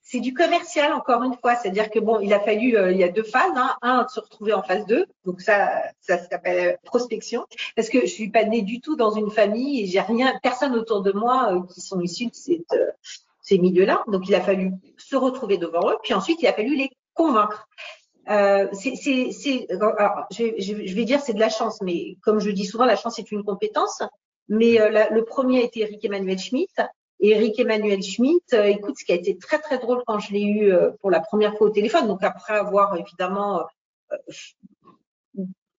[0.03, 1.57] C'est du commercial, encore une fois.
[1.57, 3.53] C'est-à-dire que bon, il a fallu, euh, il y a deux phases.
[3.57, 3.77] Hein.
[3.83, 5.07] Un, de se retrouver en phase 2.
[5.25, 7.47] Donc ça, ça s'appelle prospection.
[7.77, 10.75] Parce que je suis pas née du tout dans une famille et j'ai rien, personne
[10.75, 12.75] autour de moi euh, qui sont issus de cette,
[13.43, 14.05] ces milieux-là.
[14.09, 15.97] Donc il a fallu se retrouver devant eux.
[16.03, 17.69] Puis ensuite, il a fallu les convaincre.
[18.31, 22.97] Euh, c'est, je, vais dire c'est de la chance, mais comme je dis souvent, la
[22.97, 24.03] chance est une compétence.
[24.49, 26.71] Mais euh, le premier a été Eric Emmanuel Schmitt.
[27.23, 30.33] Et Eric Emmanuel Schmitt, euh, écoute, ce qui a été très très drôle quand je
[30.33, 33.63] l'ai eu euh, pour la première fois au téléphone, donc après avoir évidemment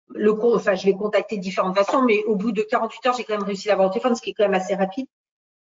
[0.07, 3.23] le enfin je l'ai contacté de différentes façons, mais au bout de 48 heures, j'ai
[3.23, 5.05] quand même réussi à l'avoir au téléphone, ce qui est quand même assez rapide.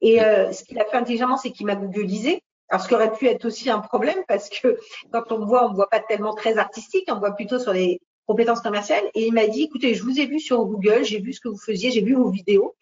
[0.01, 2.41] Et ce qu'il a fait intelligemment, c'est qu'il m'a googlisé
[2.71, 4.79] alors, ce qui aurait pu être aussi un problème parce que
[5.11, 7.59] quand on me voit, on me voit pas tellement très artistique, on me voit plutôt
[7.59, 9.03] sur les compétences commerciales.
[9.13, 11.49] Et il m'a dit, écoutez, je vous ai vu sur Google, j'ai vu ce que
[11.49, 12.73] vous faisiez, j'ai vu vos vidéos.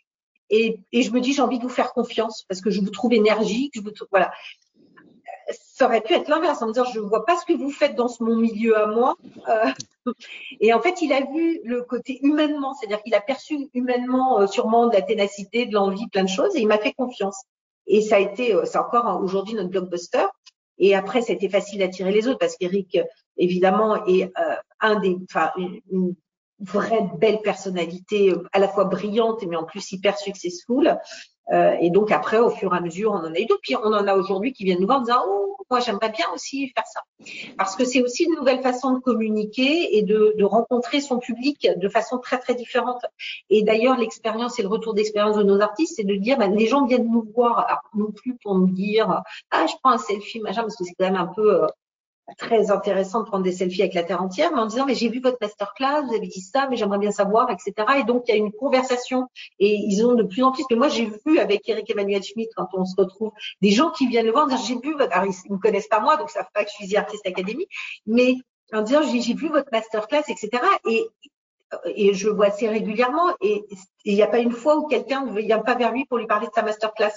[0.49, 3.13] Et, je me dis, j'ai envie de vous faire confiance parce que je vous trouve
[3.13, 3.75] énergique,
[4.12, 4.31] voilà.
[5.51, 7.71] Ça aurait pu être l'inverse en me disant, je ne vois pas ce que vous
[7.71, 9.15] faites dans mon milieu à moi.
[9.47, 9.65] Euh,
[10.59, 14.47] et en fait, il a vu le côté humainement, c'est-à-dire qu'il a perçu humainement euh,
[14.47, 17.43] sûrement de la ténacité, de l'envie, plein de choses, et il m'a fait confiance.
[17.88, 20.25] Et ça a été, euh, c'est encore aujourd'hui notre blockbuster.
[20.77, 22.97] Et après, été facile d'attirer les autres parce qu'Eric,
[23.38, 24.31] évidemment, est
[24.79, 26.15] un des, enfin, une,
[26.60, 30.98] vraie belle personnalité, euh, à la fois brillante mais en plus hyper successful.
[31.52, 33.62] Euh, et donc après, au fur et à mesure, on en a eu d'autres.
[33.63, 36.26] Puis on en a aujourd'hui qui viennent nous voir en disant oh moi j'aimerais bien
[36.34, 37.02] aussi faire ça,
[37.58, 41.67] parce que c'est aussi une nouvelle façon de communiquer et de, de rencontrer son public
[41.76, 43.02] de façon très très différente.
[43.50, 46.67] Et d'ailleurs, l'expérience et le retour d'expérience de nos artistes, c'est de dire bah, les
[46.67, 50.62] gens viennent nous voir non plus pour nous dire ah je prends un selfie machin
[50.62, 51.67] parce que c'est quand même un peu euh,
[52.37, 55.09] très intéressant de prendre des selfies avec la terre entière, mais en disant mais j'ai
[55.09, 57.73] vu votre masterclass, vous avez dit ça, mais j'aimerais bien savoir, etc.
[57.99, 59.27] Et donc il y a une conversation
[59.59, 60.63] et ils ont de plus en plus.
[60.69, 64.07] Mais moi j'ai vu avec Eric Emmanuel Schmitt quand on se retrouve des gens qui
[64.07, 66.39] viennent le voir, j'ai vu votre, alors ils ne me connaissent pas moi, donc ça
[66.39, 67.67] savent pas que je suis artiste académie,
[68.05, 68.35] mais
[68.73, 70.49] en disant j'ai vu votre masterclass, etc.
[70.87, 71.07] Et
[71.95, 73.63] et je vois assez régulièrement et
[74.05, 76.25] il n'y a pas une fois où quelqu'un ne vient pas vers lui pour lui
[76.25, 77.11] parler de sa masterclass.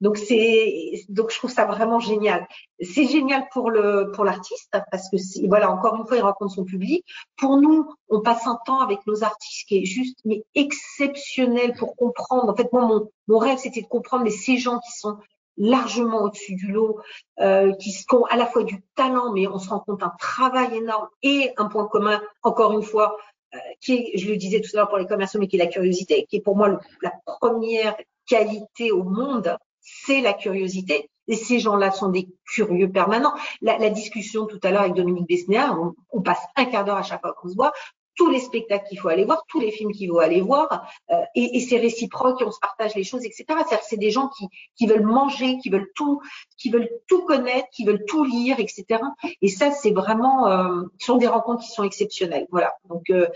[0.00, 2.46] Donc c'est donc je trouve ça vraiment génial.
[2.80, 6.64] C'est génial pour le pour l'artiste parce que voilà encore une fois il rencontre son
[6.64, 7.04] public.
[7.36, 11.96] Pour nous, on passe un temps avec nos artistes qui est juste mais exceptionnel pour
[11.96, 12.48] comprendre.
[12.48, 15.18] En fait moi mon mon rêve c'était de comprendre ces gens qui sont
[15.56, 17.00] largement au-dessus du lot,
[17.40, 20.76] euh, qui ont à la fois du talent, mais on se rend compte un travail
[20.76, 23.16] énorme et un point commun, encore une fois,
[23.54, 25.64] euh, qui est, je le disais tout à l'heure pour les commerciaux, mais qui est
[25.64, 29.56] la curiosité, qui est pour moi la première qualité au monde,
[30.06, 31.10] c'est la curiosité.
[31.26, 33.32] Et ces gens-là sont des curieux permanents.
[33.62, 35.78] La, discussion tout à l'heure avec Dominique Besnéard,
[36.12, 37.72] on, passe un quart d'heure à chaque fois qu'on se voit
[38.16, 41.20] tous les spectacles qu'il faut aller voir, tous les films qu'il faut aller voir, euh,
[41.34, 43.44] et, c'est réciproque, on se partage les choses, etc.
[43.48, 46.20] C'est-à-dire c'est des gens qui, qui veulent manger, qui veulent tout,
[46.56, 49.00] qui veulent tout connaître, qui veulent tout lire, etc.
[49.42, 52.46] Et ça, c'est vraiment, euh, ce sont des rencontres qui sont exceptionnelles.
[52.50, 52.74] Voilà.
[52.88, 53.26] Donc, euh,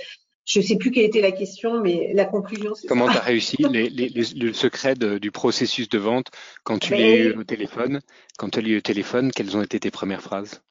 [0.49, 3.21] je ne sais plus quelle était la question, mais la conclusion, c'est Comment tu as
[3.21, 6.29] réussi les, les, les, le secret de, du processus de vente
[6.65, 8.01] quand tu l'as eu au téléphone
[8.39, 10.63] Quand tu l'as eu au téléphone, quelles ont été tes premières phrases?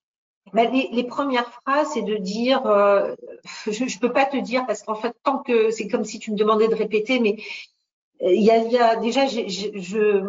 [0.53, 3.13] Ben, les, les, premières phrases, c'est de dire, euh,
[3.67, 6.31] je ne peux pas te dire parce qu'en fait, tant que c'est comme si tu
[6.31, 7.35] me demandais de répéter, mais
[8.23, 10.23] euh, il y a, y a, déjà, je, je,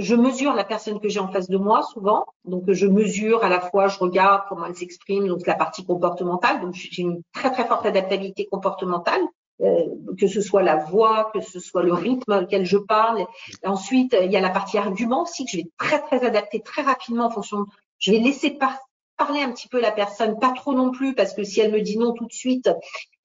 [0.00, 3.48] je, mesure la personne que j'ai en face de moi souvent, donc je mesure à
[3.48, 7.50] la fois, je regarde comment elle s'exprime, donc la partie comportementale, donc j'ai une très
[7.52, 9.22] très forte adaptabilité comportementale.
[9.62, 13.26] Euh, que ce soit la voix, que ce soit le rythme auquel je parle.
[13.62, 16.80] Ensuite, il y a la partie argument aussi que je vais très très adapter très
[16.80, 17.66] rapidement en fonction.
[17.98, 18.78] Je vais laisser par,
[19.18, 21.82] parler un petit peu la personne, pas trop non plus, parce que si elle me
[21.82, 22.70] dit non tout de suite,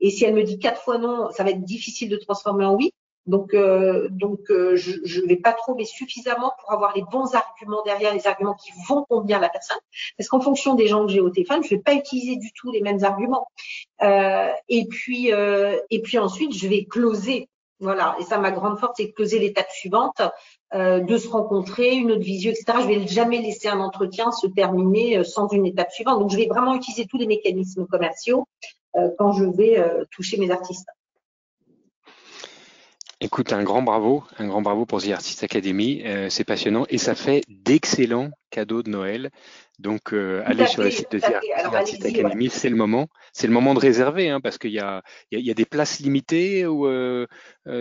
[0.02, 2.76] et si elle me dit quatre fois non, ça va être difficile de transformer en
[2.76, 2.92] oui.
[3.28, 4.10] Donc, euh,
[4.50, 8.28] euh, je ne vais pas trop, mais suffisamment pour avoir les bons arguments derrière, les
[8.28, 9.80] arguments qui vont convenir la personne.
[10.18, 12.52] Parce qu'en fonction des gens que j'ai au téléphone, je ne vais pas utiliser du
[12.52, 13.48] tout les mêmes arguments.
[14.04, 15.32] Euh, et puis,
[16.18, 17.50] ensuite, je vais closer
[17.82, 20.22] voilà, et ça, ma grande force, c'est de poser l'étape suivante,
[20.74, 22.78] de se rencontrer, une autre visio, etc.
[22.82, 26.20] Je vais jamais laisser un entretien se terminer sans une étape suivante.
[26.20, 28.48] Donc, je vais vraiment utiliser tous les mécanismes commerciaux
[29.18, 30.88] quand je vais toucher mes artistes.
[33.21, 36.01] Écoute, un grand bravo, un grand bravo pour The Artist Academy.
[36.06, 39.30] Euh, c'est passionnant et ça fait d'excellents cadeaux de Noël.
[39.80, 41.34] Donc, euh, allez sur le site de The
[41.73, 43.08] Artist Academy, c'est le moment.
[43.32, 45.01] C'est le moment de réserver hein, parce qu'il y a,
[45.32, 47.25] il y, a, y a des places limitées ou euh,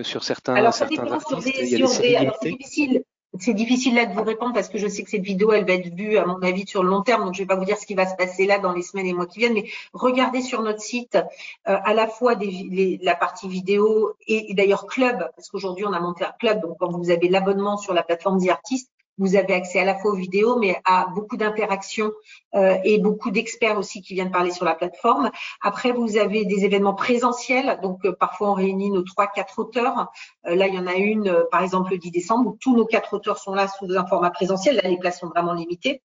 [0.02, 1.28] sur certains, alors, certains artistes.
[1.28, 3.02] Sur des, il y a des, alors, c'est difficile
[3.40, 5.74] c'est difficile là de vous répondre parce que je sais que cette vidéo, elle va
[5.74, 7.24] être vue, à mon avis, sur le long terme.
[7.24, 9.06] Donc, je vais pas vous dire ce qui va se passer là dans les semaines
[9.06, 9.54] et mois qui viennent.
[9.54, 14.86] Mais regardez sur notre site euh, à la fois des, la partie vidéo et, d'ailleurs
[14.86, 16.60] club, parce qu'aujourd'hui, on a monté un club.
[16.60, 19.94] Donc, quand vous avez l'abonnement sur la plateforme The Artist, vous avez accès à la
[19.94, 22.12] fois aux vidéos, mais à beaucoup d'interactions
[22.54, 25.30] euh, et beaucoup d'experts aussi qui viennent parler sur la plateforme.
[25.62, 27.78] Après, vous avez des événements présentiels.
[27.82, 30.10] Donc, euh, parfois, on réunit nos trois, quatre auteurs.
[30.46, 32.76] Euh, là, il y en a une, euh, par exemple, le 10 décembre, où tous
[32.76, 34.76] nos quatre auteurs sont là sous un format présentiel.
[34.76, 36.02] Là, les places sont vraiment limitées.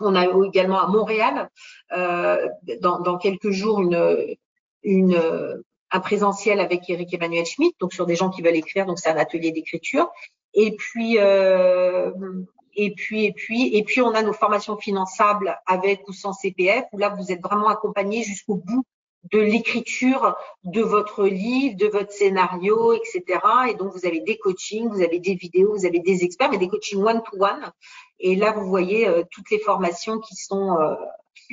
[0.00, 1.50] On a également à Montréal,
[1.92, 2.48] euh,
[2.80, 4.36] dans, dans, quelques jours, une,
[4.82, 8.86] une, un présentiel avec Eric Emmanuel Schmitt, donc sur des gens qui veulent écrire.
[8.86, 10.10] Donc, c'est un atelier d'écriture.
[10.54, 12.10] Et puis, euh,
[12.76, 16.84] et puis, et puis, et puis, on a nos formations finançables avec ou sans CPF,
[16.92, 18.84] où là, vous êtes vraiment accompagné jusqu'au bout
[19.32, 20.34] de l'écriture
[20.64, 23.40] de votre livre, de votre scénario, etc.
[23.68, 26.58] Et donc, vous avez des coachings, vous avez des vidéos, vous avez des experts, mais
[26.58, 27.72] des coachings one-to-one.
[28.18, 30.78] Et là, vous voyez euh, toutes les formations qui sont...
[30.78, 30.94] Euh...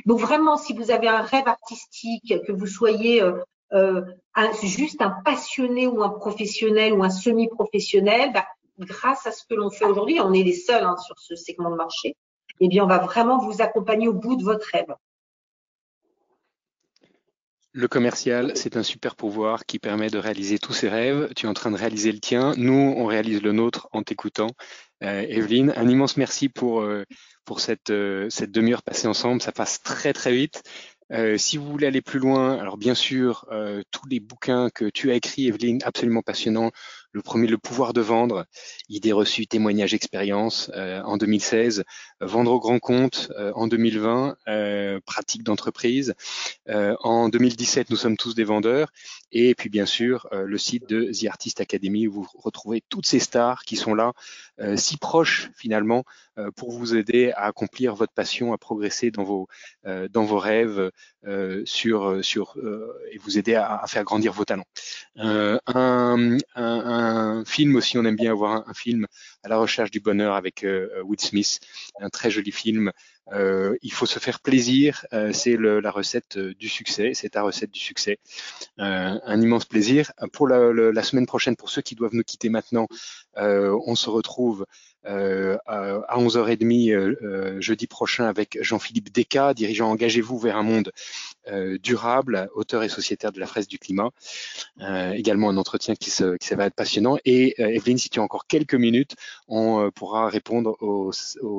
[0.06, 3.32] Donc, vraiment, si vous avez un rêve artistique, que vous soyez euh,
[3.72, 4.02] euh
[4.62, 8.46] juste un passionné ou un professionnel ou un semi-professionnel, bah,
[8.78, 11.70] grâce à ce que l'on fait aujourd'hui, on est les seuls hein, sur ce segment
[11.70, 12.16] de marché,
[12.60, 14.94] eh bien, on va vraiment vous accompagner au bout de votre rêve.
[17.72, 21.32] Le commercial, c'est un super pouvoir qui permet de réaliser tous ses rêves.
[21.36, 22.54] Tu es en train de réaliser le tien.
[22.56, 24.48] Nous, on réalise le nôtre en t'écoutant.
[25.04, 27.04] Euh, Evelyne, un immense merci pour, euh,
[27.90, 29.40] euh, cette demi-heure passée ensemble.
[29.42, 30.62] Ça passe très, très vite.
[31.36, 33.46] Si vous voulez aller plus loin, alors bien sûr,
[33.90, 36.70] tous les bouquins que tu as écrits, Evelyne, absolument passionnants.
[37.12, 38.46] Le premier, Le pouvoir de vendre,
[38.88, 41.84] idées reçues, témoignages, expériences euh, en 2016,
[42.20, 44.36] Vendre au grand compte en 2020,
[45.06, 46.14] pratique d'entreprise.
[46.66, 48.90] en 2017, nous sommes tous des vendeurs.
[49.30, 53.20] Et puis bien sûr, le site de The Artist Academy où vous retrouvez toutes ces
[53.20, 54.14] stars qui sont là,
[54.74, 56.02] si proches finalement,
[56.56, 59.46] pour vous aider à accomplir votre passion, à progresser dans vos,
[59.84, 60.90] dans vos rêves
[61.26, 64.68] euh, sur euh, sur euh, et vous aider à, faire grandir vos talents.
[65.16, 66.38] Un,
[67.44, 69.06] film aussi, on aime bien avoir un, film
[69.42, 70.64] à la recherche du bonheur avec
[71.04, 71.60] Will Smith,
[72.00, 72.92] un très joli film
[73.32, 75.06] il faut se faire plaisir.
[75.32, 77.12] c'est la recette du succès.
[77.14, 78.18] C'est ta recette du succès.
[78.78, 80.12] un immense plaisir.
[80.32, 82.86] Pour la, la, semaine prochaine, pour ceux qui doivent nous quitter maintenant,
[83.36, 84.66] on se retrouve
[85.06, 90.92] euh, à 11h30 euh, euh, jeudi prochain avec Jean-Philippe Desca, dirigeant Engagez-vous vers un monde
[91.82, 94.10] durable, auteur et sociétaire de la fraise du climat.
[95.14, 97.16] également un entretien qui, se, qui va être passionnant.
[97.24, 101.10] Et Evelyne, si tu as encore quelques minutes, on pourra répondre aux,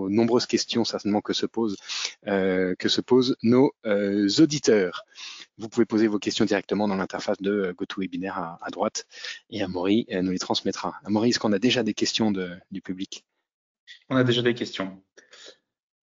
[0.10, 1.59] nombreuses questions certainement que se posent,
[2.26, 3.72] que se posent nos
[4.40, 5.04] auditeurs.
[5.58, 9.06] Vous pouvez poser vos questions directement dans l'interface de GoToWebinar à, à droite
[9.50, 10.96] et Amaury nous les transmettra.
[11.04, 12.32] Amaury, est-ce qu'on a déjà des questions
[12.72, 13.26] du public?
[14.10, 15.02] On a déjà des questions.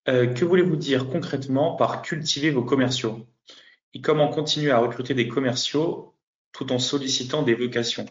[0.08, 3.26] Euh, que voulez-vous dire concrètement par cultiver vos commerciaux?
[3.94, 6.14] Et comment continuer à recruter des commerciaux
[6.52, 8.06] tout en sollicitant des vocations?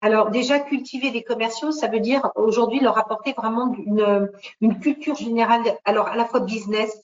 [0.00, 5.14] Alors déjà, cultiver des commerciaux, ça veut dire aujourd'hui leur apporter vraiment une, une culture
[5.14, 7.00] générale, alors à la fois business,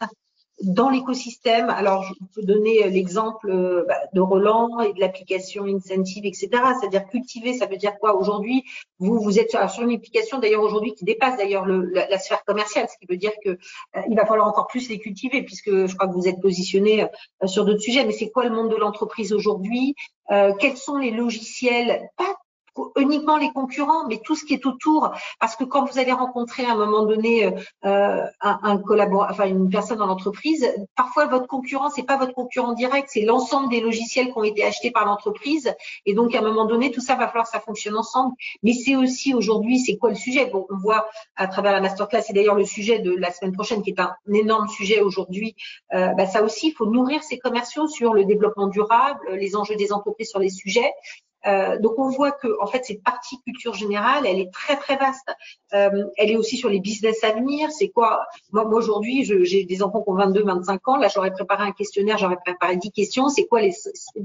[0.63, 6.25] dans l'écosystème, alors je peux donner l'exemple euh, bah, de Roland et de l'application Incentive,
[6.25, 6.49] etc.
[6.81, 8.65] C'est-à-dire cultiver, ça veut dire quoi Aujourd'hui,
[8.99, 12.97] vous vous êtes sur une application d'ailleurs aujourd'hui qui dépasse d'ailleurs la, sphère commerciale, ce
[12.99, 16.09] qui veut dire que euh, il va falloir encore plus les cultiver puisque je crois
[16.09, 18.07] que vous êtes positionné euh, sur d'autres sujets.
[18.07, 19.95] Mais c'est quoi le monde de l'entreprise aujourd'hui?
[20.59, 22.11] Quels sont les logiciels
[22.97, 25.13] uniquement les concurrents, mais tout ce qui est autour.
[25.41, 27.47] Parce que quand vous allez rencontrer à un moment donné
[27.85, 32.33] euh, un, un collaborateur, enfin une personne dans l'entreprise, parfois votre concurrent c'est pas votre
[32.33, 35.75] concurrent direct, c'est l'ensemble des logiciels qui ont été achetés par l'entreprise.
[36.05, 38.35] Et donc à un moment donné, tout ça va falloir que ça fonctionne ensemble.
[38.63, 40.47] Mais c'est aussi aujourd'hui, c'est quoi le sujet?
[40.47, 43.83] Bon, on voit à travers la masterclass, et d'ailleurs le sujet de la semaine prochaine
[43.83, 45.55] qui est un, énorme sujet aujourd'hui.
[45.95, 49.77] Euh, bah, ça aussi, il faut nourrir ces commerciaux sur le développement durable, les enjeux
[49.77, 50.93] des entreprises sur les sujets.
[51.47, 54.97] Euh, donc on voit que en fait cette partie culture générale, elle est très très
[54.97, 55.29] vaste.
[55.75, 57.71] Euh, elle est aussi sur les business à venir.
[57.71, 58.25] C'est quoi?
[58.53, 60.97] Moi, aujourd'hui, j'ai des enfants qui ont 22, 25 ans.
[60.97, 63.29] Là, j'aurais préparé un questionnaire, j'aurais préparé 10 questions.
[63.29, 63.75] C'est quoi les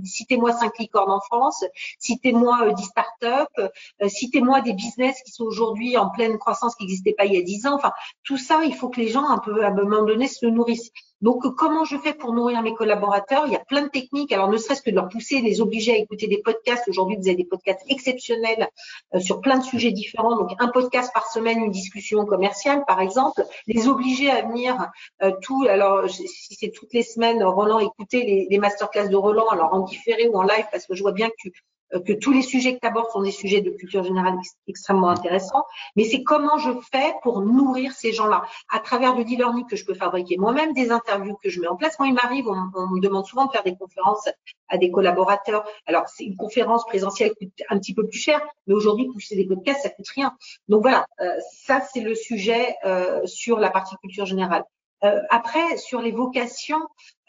[0.04, 1.64] Citez-moi 5 licornes en France.
[2.00, 3.62] Citez-moi euh, 10 startups.
[4.02, 7.38] Euh, citez-moi des business qui sont aujourd'hui en pleine croissance qui n'existaient pas il y
[7.38, 7.76] a 10 ans.
[7.76, 7.92] Enfin,
[8.24, 10.92] tout ça, il faut que les gens un peu à un moment donné se nourrissent.
[11.22, 13.44] Donc, comment je fais pour nourrir mes collaborateurs?
[13.48, 14.32] Il y a plein de techniques.
[14.32, 16.88] Alors, ne serait-ce que de leur pousser, les obliger à écouter des podcasts.
[16.88, 18.68] Aujourd'hui, vous avez des podcasts exceptionnels
[19.14, 20.36] euh, sur plein de sujets différents.
[20.36, 23.44] Donc, un podcast par semaine, une discussion commerciale, par exemple.
[23.68, 24.76] Les obliger à venir
[25.22, 25.66] euh, tout.
[25.70, 29.82] Alors, si c'est toutes les semaines, Roland, écouter les, les masterclass de Roland, alors en
[29.82, 31.52] différé ou en live, parce que je vois bien que tu
[32.00, 34.36] que tous les sujets que tu abordes sont des sujets de culture générale
[34.68, 39.66] extrêmement intéressants, mais c'est comment je fais pour nourrir ces gens-là à travers du e-learning
[39.66, 41.98] que je peux fabriquer moi-même, des interviews que je mets en place.
[42.00, 44.30] Moi, il m'arrive, on, me demande souvent de faire des conférences
[44.70, 45.66] à des collaborateurs.
[45.86, 49.46] Alors, c'est une conférence présentielle coûte un petit peu plus cher, mais aujourd'hui, pousser des
[49.46, 50.36] podcasts, ça coûte rien.
[50.68, 54.64] Donc voilà, euh, ça c'est le sujet euh, sur la partie culture générale.
[55.04, 56.82] Euh, après, sur les vocations,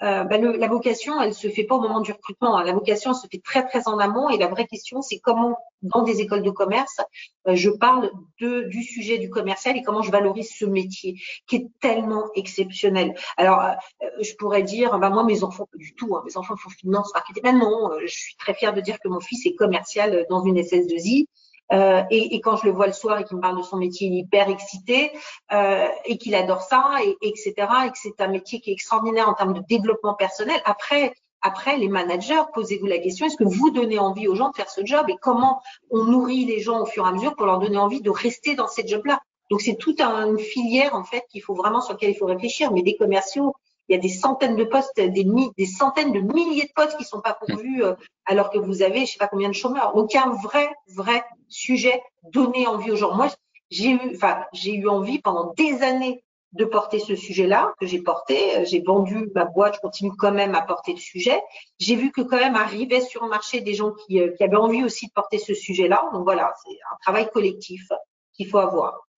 [0.03, 2.57] euh, bah, le, la vocation, elle se fait pas au moment du recrutement.
[2.57, 2.65] Hein.
[2.65, 4.29] La vocation, se fait très très en amont.
[4.31, 7.01] Et la vraie question, c'est comment, dans des écoles de commerce,
[7.47, 11.57] euh, je parle de, du sujet du commercial et comment je valorise ce métier qui
[11.57, 13.15] est tellement exceptionnel.
[13.37, 16.17] Alors, euh, je pourrais dire, bah moi, mes enfants, pas du tout.
[16.17, 17.43] Hein, mes enfants font finance, marketing.
[17.45, 20.59] Ben non, je suis très fière de dire que mon fils est commercial dans une
[20.61, 21.27] SS2I.
[21.73, 23.77] Euh, et, et, quand je le vois le soir et qu'il me parle de son
[23.77, 25.11] métier, hyper excité
[25.53, 27.55] euh, et qu'il adore ça, et, etc.
[27.87, 30.61] Et que c'est un métier qui est extraordinaire en termes de développement personnel.
[30.65, 34.55] Après, après, les managers, posez-vous la question, est-ce que vous donnez envie aux gens de
[34.55, 37.47] faire ce job et comment on nourrit les gens au fur et à mesure pour
[37.47, 39.21] leur donner envie de rester dans cette job-là?
[39.51, 42.73] Donc, c'est toute une filière, en fait, qu'il faut vraiment, sur laquelle il faut réfléchir.
[42.73, 43.55] Mais des commerciaux,
[43.88, 47.05] il y a des centaines de postes, des, des centaines de milliers de postes qui
[47.05, 47.95] sont pas pourvus euh,
[48.27, 49.95] alors que vous avez, je sais pas combien de chômeurs.
[49.95, 53.14] Donc vrai, vrai sujet donner envie aux gens.
[53.14, 53.29] Moi,
[53.71, 58.03] j'ai eu, enfin, j'ai eu envie pendant des années de porter ce sujet-là que j'ai
[58.03, 58.59] porté.
[58.59, 61.42] Euh, j'ai vendu ma boîte, je continue quand même à porter le sujet.
[61.79, 64.57] J'ai vu que quand même arrivaient sur le marché des gens qui, euh, qui avaient
[64.57, 66.11] envie aussi de porter ce sujet-là.
[66.12, 67.88] Donc voilà, c'est un travail collectif
[68.35, 69.09] qu'il faut avoir,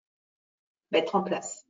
[0.91, 1.64] mettre en place.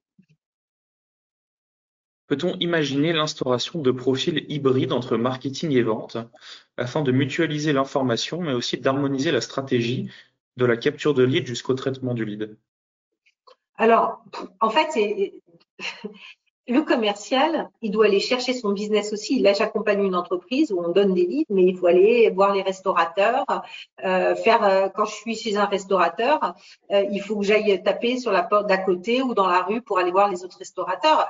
[2.34, 6.16] Peut-on imaginer l'instauration de profils hybrides entre marketing et vente
[6.76, 10.10] afin de mutualiser l'information mais aussi d'harmoniser la stratégie
[10.56, 12.56] de la capture de lead jusqu'au traitement du lead?
[13.76, 14.24] Alors,
[14.58, 14.88] en fait,
[16.66, 19.40] le commercial, il doit aller chercher son business aussi.
[19.40, 22.62] Là, j'accompagne une entreprise où on donne des leads, mais il faut aller voir les
[22.62, 23.44] restaurateurs,
[24.02, 24.64] euh, faire.
[24.64, 26.54] Euh, quand je suis chez un restaurateur,
[26.90, 29.82] euh, il faut que j'aille taper sur la porte d'à côté ou dans la rue
[29.82, 31.28] pour aller voir les autres restaurateurs.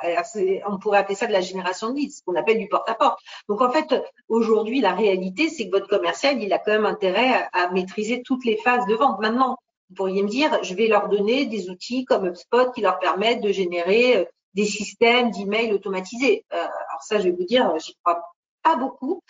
[0.68, 3.18] on pourrait appeler ça de la génération de leads, ce qu'on appelle du porte-à-porte.
[3.48, 3.92] Donc en fait,
[4.28, 8.22] aujourd'hui, la réalité, c'est que votre commercial, il a quand même intérêt à, à maîtriser
[8.22, 9.18] toutes les phases de vente.
[9.20, 9.56] Maintenant,
[9.90, 13.42] vous pourriez me dire, je vais leur donner des outils comme HubSpot qui leur permettent
[13.42, 16.44] de générer des systèmes d'email automatisés.
[16.50, 18.22] alors ça, je vais vous dire, j'y crois
[18.64, 19.22] pas beaucoup,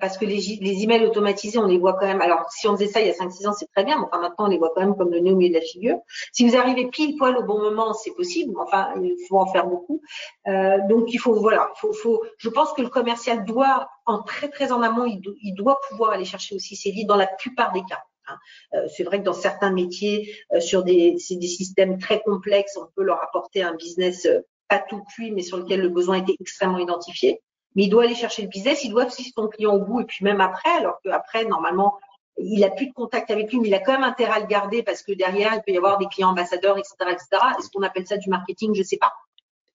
[0.00, 2.20] parce que les, les emails automatisés, on les voit quand même.
[2.20, 4.20] Alors, si on faisait ça il y a 5-6 ans, c'est très bien, mais enfin
[4.20, 5.98] maintenant, on les voit quand même comme le nez au milieu de la figure.
[6.32, 9.66] Si vous arrivez pile poil au bon moment, c'est possible, enfin, il faut en faire
[9.66, 10.02] beaucoup.
[10.48, 14.48] Euh, donc, il faut, voilà, faut, faut, je pense que le commercial doit, en très
[14.48, 17.72] très en amont, il, il doit pouvoir aller chercher aussi ses leads dans la plupart
[17.72, 18.02] des cas.
[18.26, 18.38] Hein.
[18.74, 22.86] Euh, c'est vrai que dans certains métiers, euh, sur des, des systèmes très complexes, on
[22.96, 24.40] peut leur apporter un business euh,
[24.70, 27.42] pas tout cuit, mais sur lequel le besoin était extrêmement identifié
[27.76, 30.04] mais il doit aller chercher le business, il doit suivre son client au bout et
[30.04, 31.98] puis même après, alors qu'après, normalement,
[32.38, 34.46] il a plus de contact avec lui, mais il a quand même intérêt à le
[34.46, 37.26] garder parce que derrière, il peut y avoir des clients ambassadeurs, etc., etc.
[37.58, 38.74] Est-ce qu'on appelle ça du marketing?
[38.74, 39.12] Je sais pas.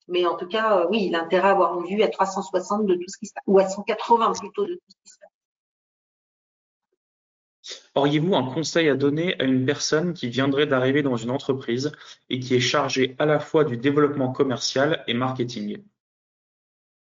[0.07, 2.85] Mais en tout cas, euh, oui, il a intérêt à avoir une vue à 360
[2.85, 5.04] de tout ce qui se passe, ou à 180 plutôt de tout ce qui se
[5.04, 5.04] passe.
[7.95, 11.91] Auriez-vous un conseil à donner à une personne qui viendrait d'arriver dans une entreprise
[12.29, 15.77] et qui est chargée à la fois du développement commercial et marketing?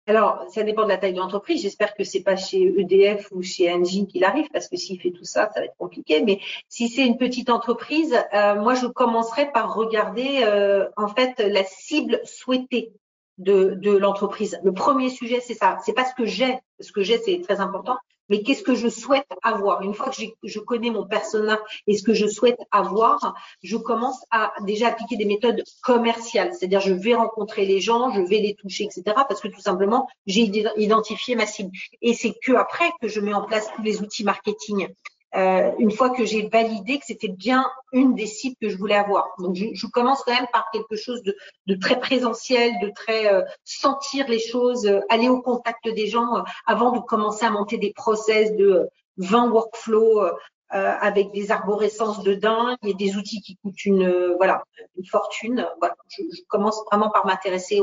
[0.10, 1.62] Alors, ça dépend de la taille de l'entreprise.
[1.62, 5.12] J'espère que c'est pas chez EDF ou chez Engie qu'il arrive, parce que s'il fait
[5.12, 6.24] tout ça, ça va être compliqué.
[6.24, 6.40] Mais
[6.70, 11.66] si c'est une petite entreprise, euh, moi, je commencerai par regarder euh, en fait la
[11.66, 12.94] cible souhaitée
[13.38, 14.58] de, de l'entreprise.
[14.64, 15.78] Le premier sujet, c'est ça.
[15.84, 16.58] C'est pas ce que j'ai.
[16.80, 17.98] Ce que j'ai, c'est très important
[18.30, 19.82] mais qu'est-ce que je souhaite avoir?
[19.82, 24.24] Une fois que je connais mon persona et ce que je souhaite avoir, je commence
[24.32, 28.56] à déjà appliquer des méthodes commerciales, c'est-à-dire je vais rencontrer les gens, je vais les
[28.56, 29.04] toucher, etc.
[29.28, 31.72] Parce que tout simplement, j'ai identifié ma cible.
[32.02, 34.88] Et c'est que après que je mets en place tous les outils marketing
[35.36, 38.96] euh, une fois que j'ai validé que c'était bien une des cibles que je voulais
[38.96, 39.28] avoir.
[39.40, 44.28] Donc, je, commence quand même par quelque chose de, très présentiel, de très euh, sentir
[44.30, 48.56] les choses, euh, aller au contact des gens avant de commencer à monter des process
[48.56, 50.22] de 20 workflows
[50.70, 54.64] avec des arborescences de dingue et des outils qui coûtent une voilà
[54.98, 55.66] une fortune.
[56.10, 57.80] Je, je commence vraiment par m'intéresser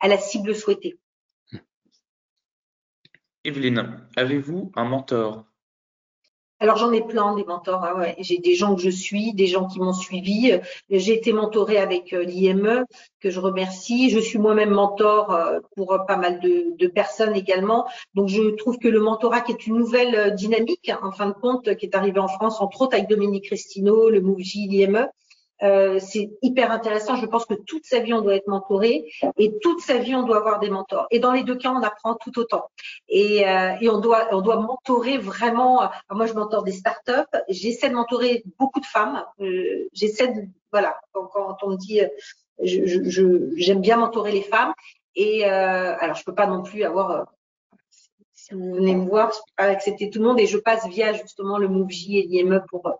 [0.00, 0.98] à la cible souhaitée.
[3.44, 5.44] Evelyne, avez-vous un mentor?
[6.58, 7.84] Alors j'en ai plein des mentors.
[7.84, 8.14] Hein.
[8.18, 10.58] J'ai des gens que je suis, des gens qui m'ont suivi.
[10.88, 12.84] J'ai été mentorée avec euh, l'IME
[13.20, 14.08] que je remercie.
[14.08, 17.86] Je suis moi-même mentor euh, pour pas mal de, personnes également.
[18.14, 21.34] Donc je trouve que le mentorat qui est une nouvelle euh, dynamique en fin de
[21.34, 25.08] compte qui est arrivée en France entre autres avec Dominique Restino, le MOVJ, l'IME.
[25.62, 27.16] Euh, c'est hyper intéressant.
[27.16, 30.22] Je pense que toute sa vie, on doit être mentoré et toute sa vie, on
[30.22, 31.06] doit avoir des mentors.
[31.10, 32.70] Et dans les deux cas, on apprend tout autant.
[33.08, 35.88] Et, euh, et on doit, on doit mentorer vraiment.
[36.10, 37.38] moi, je mentore des startups.
[37.48, 39.24] J'essaie de mentorer beaucoup de femmes.
[39.40, 40.42] Euh, j'essaie de,
[40.72, 42.00] voilà, quand, quand on me dit,
[42.60, 44.74] j'aime je, je, bien mentorer les femmes.
[45.14, 47.26] Et alors, je peux pas non plus avoir
[48.46, 50.86] si vous venez me voir, je peux pas accepter tout le monde et je passe
[50.86, 52.92] via justement le MoveJ et l'IME pour euh,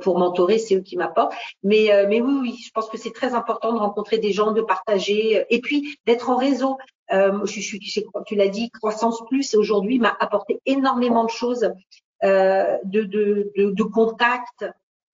[0.00, 1.34] pour mentorer, c'est eux qui m'apportent.
[1.62, 4.52] Mais, euh, mais oui, oui, je pense que c'est très important de rencontrer des gens,
[4.52, 6.78] de partager, euh, et puis d'être en réseau.
[7.12, 7.80] Euh, je suis,
[8.26, 11.70] tu l'as dit, Croissance Plus aujourd'hui m'a apporté énormément de choses,
[12.24, 14.66] euh, de, de, contacts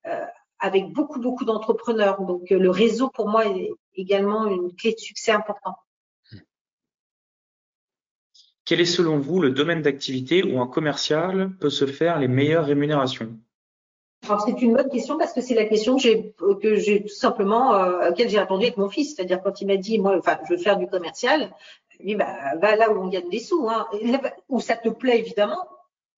[0.07, 0.25] euh,
[0.59, 2.21] avec beaucoup, beaucoup d'entrepreneurs.
[2.23, 5.77] Donc le réseau pour moi est également une clé de succès importante.
[8.65, 12.65] Quel est selon vous le domaine d'activité où un commercial peut se faire les meilleures
[12.65, 13.39] rémunérations?
[14.27, 17.99] Alors c'est une bonne question parce que c'est la question que j'ai tout simplement euh,
[17.99, 20.55] à laquelle j'ai répondu avec mon fils, c'est-à-dire quand il m'a dit moi enfin je
[20.55, 21.53] veux faire du commercial,
[22.17, 23.87] bah va là où on gagne des sous, hein,
[24.49, 25.69] où ça te plaît évidemment,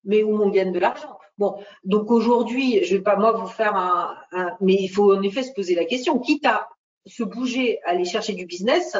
[0.04, 1.18] mais où on gagne de l'argent.
[1.38, 5.22] Bon, donc aujourd'hui je vais pas moi vous faire un, un, mais il faut en
[5.22, 6.68] effet se poser la question, quitte à
[7.06, 8.96] se bouger, aller chercher du business,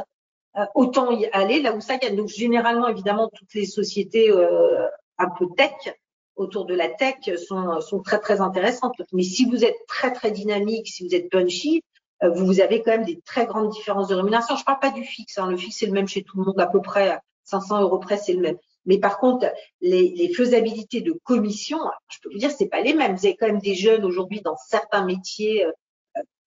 [0.57, 2.17] euh, autant y aller là où ça gagne.
[2.17, 4.87] Donc généralement évidemment toutes les sociétés euh,
[5.19, 5.95] un peu tech
[6.37, 8.95] autour de la tech sont, sont très très intéressantes.
[9.13, 11.83] Mais si vous êtes très très dynamique, si vous êtes punchy,
[12.23, 14.57] euh, vous avez quand même des très grandes différences de rémunération.
[14.57, 15.39] Je parle pas du fixe.
[15.39, 15.51] Hein.
[15.51, 18.17] Le fixe c'est le même chez tout le monde à peu près 500 euros près
[18.17, 18.57] c'est le même.
[18.87, 19.47] Mais par contre,
[19.81, 21.79] les, les, faisabilités de commission,
[22.09, 23.17] je peux vous dire, c'est pas les mêmes.
[23.17, 25.73] Vous avez quand même des jeunes aujourd'hui dans certains métiers, euh,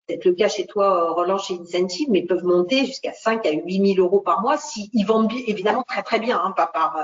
[0.07, 3.95] peut-être le cas chez toi, Roland, chez Incentive, mais peuvent monter jusqu'à 5 à 8
[3.95, 7.03] 000 euros par mois s'ils vendent évidemment très très bien, hein, pas par euh,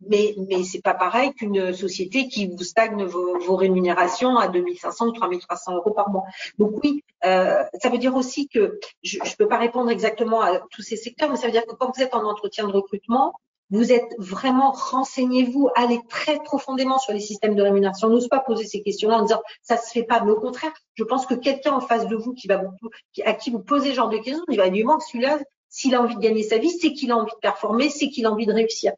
[0.00, 5.06] mais, mais c'est pas pareil qu'une société qui vous stagne vos, vos, rémunérations à 2500
[5.06, 6.24] ou 3300 euros par mois.
[6.58, 10.60] Donc oui, euh, ça veut dire aussi que je ne peux pas répondre exactement à
[10.70, 13.32] tous ces secteurs, mais ça veut dire que quand vous êtes en entretien de recrutement,
[13.70, 18.08] vous êtes vraiment renseignez-vous, allez très profondément sur les systèmes de rémunération.
[18.08, 20.20] N'ose pas poser ces questions-là en disant ça se fait pas.
[20.20, 22.90] Mais au contraire, je pense que quelqu'un en face de vous qui va vous,
[23.24, 25.38] à qui vous posez ce genre de questions, il va du moins que celui-là,
[25.68, 28.26] s'il a envie de gagner sa vie, c'est qu'il a envie de performer, c'est qu'il
[28.26, 28.92] a envie de réussir.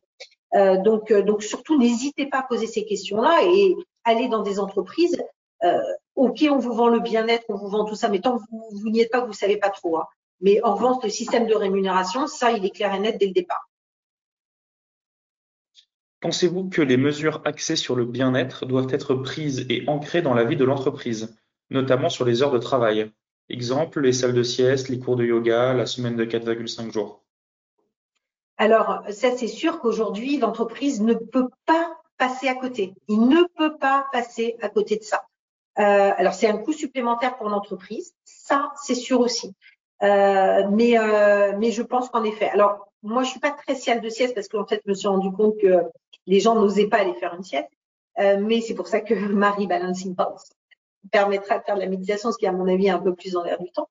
[0.54, 4.58] Euh, donc, euh, donc surtout, n'hésitez pas à poser ces questions-là et aller dans des
[4.58, 5.22] entreprises.
[5.64, 5.80] Euh,
[6.14, 8.90] ok, on vous vend le bien-être, on vous vend tout ça, mais tant que vous,
[8.90, 9.98] n'y êtes pas, vous savez pas trop.
[9.98, 10.06] Hein.
[10.40, 13.32] Mais en revanche, le système de rémunération, ça, il est clair et net dès le
[13.32, 13.68] départ.
[16.20, 20.44] Pensez-vous que les mesures axées sur le bien-être doivent être prises et ancrées dans la
[20.44, 21.36] vie de l'entreprise,
[21.70, 23.12] notamment sur les heures de travail?
[23.48, 27.24] Exemple, les salles de sieste, les cours de yoga, la semaine de 4,5 jours.
[28.58, 32.94] Alors, ça, c'est sûr qu'aujourd'hui, l'entreprise ne peut pas passer à côté.
[33.06, 35.22] Il ne peut pas passer à côté de ça.
[35.78, 38.14] Euh, alors, c'est un coût supplémentaire pour l'entreprise.
[38.24, 39.54] Ça, c'est sûr aussi.
[40.02, 44.00] Euh, mais, euh, mais je pense qu'en effet, alors moi, je suis pas très salle
[44.00, 45.82] de sieste parce qu'en fait, je me suis rendu compte que
[46.26, 47.68] les gens n'osaient pas aller faire une sieste.
[48.18, 50.50] Euh, mais c'est pour ça que Marie Balancing Pulse
[51.12, 53.36] permettra de faire de la méditation, ce qui, à mon avis, est un peu plus
[53.36, 53.88] en l'air du temps.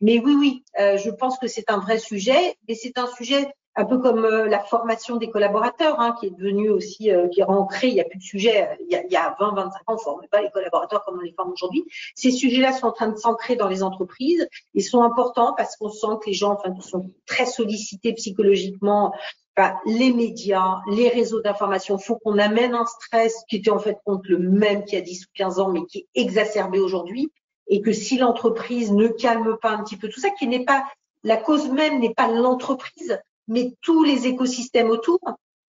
[0.00, 3.48] Mais oui, oui, euh, je pense que c'est un vrai sujet, et c'est un sujet
[3.80, 7.40] un peu comme euh, la formation des collaborateurs, hein, qui est devenue aussi, euh, qui
[7.40, 9.54] est ancrée, il n'y a plus de sujet, il y a, il y a 20,
[9.54, 11.84] 25 ans, on ne formait pas les collaborateurs comme on les forme aujourd'hui.
[12.14, 14.46] Ces sujets-là sont en train de s'ancrer dans les entreprises.
[14.74, 19.14] Ils sont importants parce qu'on sent que les gens enfin, sont très sollicités psychologiquement.
[19.56, 23.78] Enfin, les médias, les réseaux d'information, il faut qu'on amène un stress qui était en
[23.78, 26.78] fait contre le même qu'il y a 10 ou 15 ans, mais qui est exacerbé
[26.78, 27.32] aujourd'hui.
[27.66, 30.84] Et que si l'entreprise ne calme pas un petit peu tout ça, qui n'est pas
[31.22, 33.20] la cause même n'est pas l'entreprise,
[33.50, 35.20] mais tous les écosystèmes autour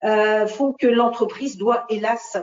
[0.04, 2.38] euh, font que l'entreprise doit, hélas,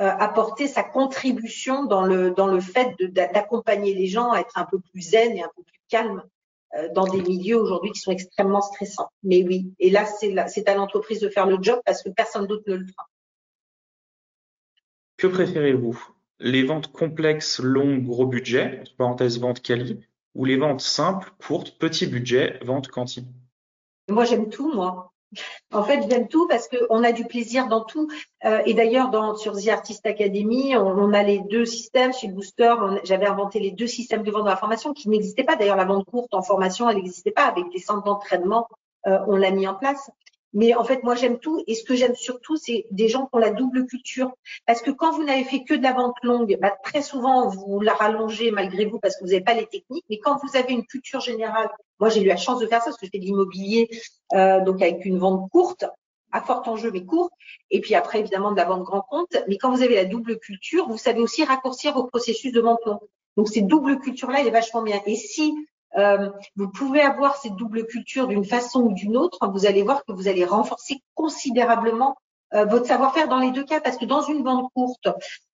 [0.00, 4.66] euh, apporter sa contribution dans le, dans le fait d'accompagner les gens à être un
[4.66, 6.22] peu plus zen et un peu plus calme
[6.74, 9.08] euh, dans des milieux aujourd'hui qui sont extrêmement stressants.
[9.22, 12.64] Mais oui, et là, c'est à l'entreprise de faire le job parce que personne d'autre
[12.66, 13.08] ne le fera.
[15.16, 16.06] Que préférez-vous?
[16.38, 20.00] Les ventes complexes, longues, gros budget, entre parenthèses vente quali,
[20.34, 23.26] ou les ventes simples, courtes, petit budget, vente quanti?
[24.08, 25.12] Moi, j'aime tout, moi.
[25.72, 28.08] En fait, j'aime tout parce qu'on a du plaisir dans tout.
[28.44, 32.12] Euh, et d'ailleurs, dans, sur The Artist Academy, on, a les deux systèmes.
[32.12, 32.74] Chez Booster,
[33.04, 35.56] j'avais inventé les deux systèmes de vente de la formation qui n'existaient pas.
[35.56, 37.44] D'ailleurs, la vente courte en formation, elle n'existait pas.
[37.44, 38.68] Avec des centres d'entraînement,
[39.06, 40.10] euh, on l'a mis en place.
[40.54, 41.62] Mais en fait, moi, j'aime tout.
[41.66, 44.32] Et ce que j'aime surtout, c'est des gens qui ont la double culture.
[44.66, 47.80] Parce que quand vous n'avez fait que de la vente longue, bah, très souvent, vous
[47.80, 50.04] la rallongez malgré vous parce que vous n'avez pas les techniques.
[50.10, 52.86] Mais quand vous avez une culture générale, moi, j'ai eu la chance de faire ça
[52.86, 53.88] parce que je fais de l'immobilier,
[54.34, 55.86] euh, donc avec une vente courte,
[56.32, 57.30] à fort enjeu, mais court.
[57.70, 59.36] Et puis après, évidemment, de la vente grand compte.
[59.48, 62.84] Mais quand vous avez la double culture, vous savez aussi raccourcir vos processus de vente
[62.84, 63.00] longue.
[63.36, 65.00] Donc, cette double culture-là, elle est vachement bien.
[65.06, 65.54] Et si
[65.96, 70.04] euh, vous pouvez avoir cette double culture d'une façon ou d'une autre, vous allez voir
[70.04, 72.16] que vous allez renforcer considérablement
[72.54, 75.08] euh, votre savoir-faire dans les deux cas, parce que dans une vente courte,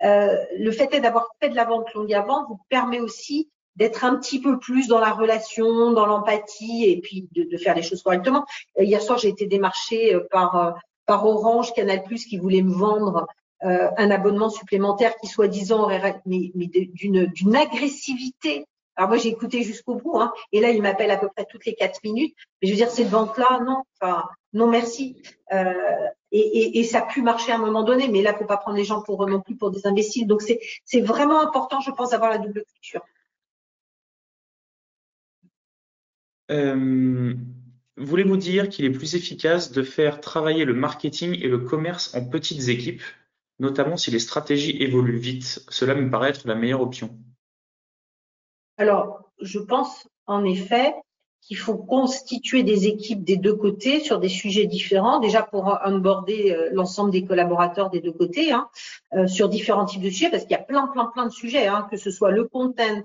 [0.04, 4.16] euh, le fait d'avoir fait de la vente longue avant vous permet aussi d'être un
[4.16, 8.44] petit peu plus dans la relation, dans l'empathie et puis de, faire les choses correctement.
[8.76, 10.74] hier soir, j'ai été démarchée par,
[11.08, 13.28] Orange, Canal+, qui voulait me vendre
[13.60, 18.66] un abonnement supplémentaire qui soi-disant aurait mais d'une agressivité
[18.98, 21.64] alors moi, j'ai écouté jusqu'au bout, hein, et là, il m'appelle à peu près toutes
[21.64, 22.34] les quatre minutes.
[22.60, 25.22] Mais je veux dire, cette vente-là, non, enfin, non merci.
[25.52, 25.72] Euh,
[26.32, 28.84] et, ça a pu marcher à un moment donné, mais là, faut pas prendre les
[28.84, 30.26] gens pour non plus pour des imbéciles.
[30.26, 33.02] Donc c'est c'est vraiment important, je pense, d'avoir la double culture.
[36.50, 37.34] Euh,
[37.96, 42.24] Voulez-vous dire qu'il est plus efficace de faire travailler le marketing et le commerce en
[42.24, 43.02] petites équipes,
[43.60, 45.64] notamment si les stratégies évoluent vite?
[45.68, 47.16] Cela me paraît être la meilleure option.
[48.78, 50.94] Alors, je pense en effet
[51.40, 56.52] qu'il faut constituer des équipes des deux côtés sur des sujets différents, déjà pour onboarder
[56.52, 58.68] euh, l'ensemble des collaborateurs des deux côtés, hein,
[59.14, 61.66] euh, sur différents types de sujets, parce qu'il y a plein, plein, plein de sujets,
[61.66, 63.02] hein, que ce soit le content,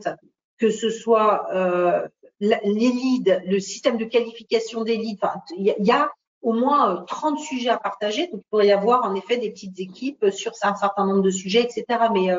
[0.58, 2.08] que ce soit euh,
[2.40, 5.28] les leads, le système de qualification des leads.
[5.58, 6.12] Il y, a
[6.42, 9.80] au moins 30 sujets à partager, donc il pourrait y avoir en effet des petites
[9.80, 11.86] équipes sur un certain nombre de sujets, etc.
[12.14, 12.30] Mais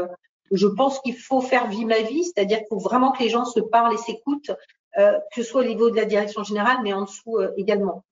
[0.50, 3.44] je pense qu'il faut faire vie ma vie, c'est-à-dire qu'il faut vraiment que les gens
[3.44, 4.52] se parlent et s'écoutent,
[4.98, 8.04] euh, que ce soit au niveau de la direction générale, mais en dessous euh, également.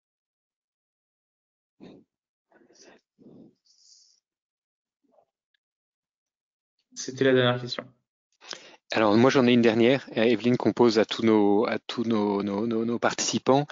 [6.94, 7.84] C'était la dernière question.
[8.94, 12.04] Alors moi j'en ai une dernière, euh, Evelyne qu'on pose à tous nos à tous
[12.04, 13.66] nos, nos, nos, participants.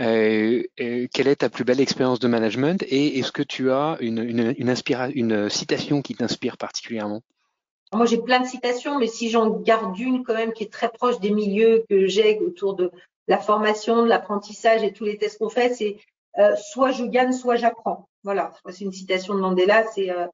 [0.00, 3.96] Euh, euh, quelle est ta plus belle expérience de management et est-ce que tu as
[4.00, 4.74] une, une, une,
[5.14, 7.22] une citation qui t'inspire particulièrement?
[7.94, 10.88] Moi, j'ai plein de citations, mais si j'en garde une quand même qui est très
[10.88, 12.90] proche des milieux que j'ai autour de
[13.28, 15.96] la formation, de l'apprentissage et tous les tests qu'on fait, c'est
[16.38, 18.08] euh, soit je gagne, soit j'apprends.
[18.22, 20.26] Voilà, c'est une citation de Mandela, c'est euh,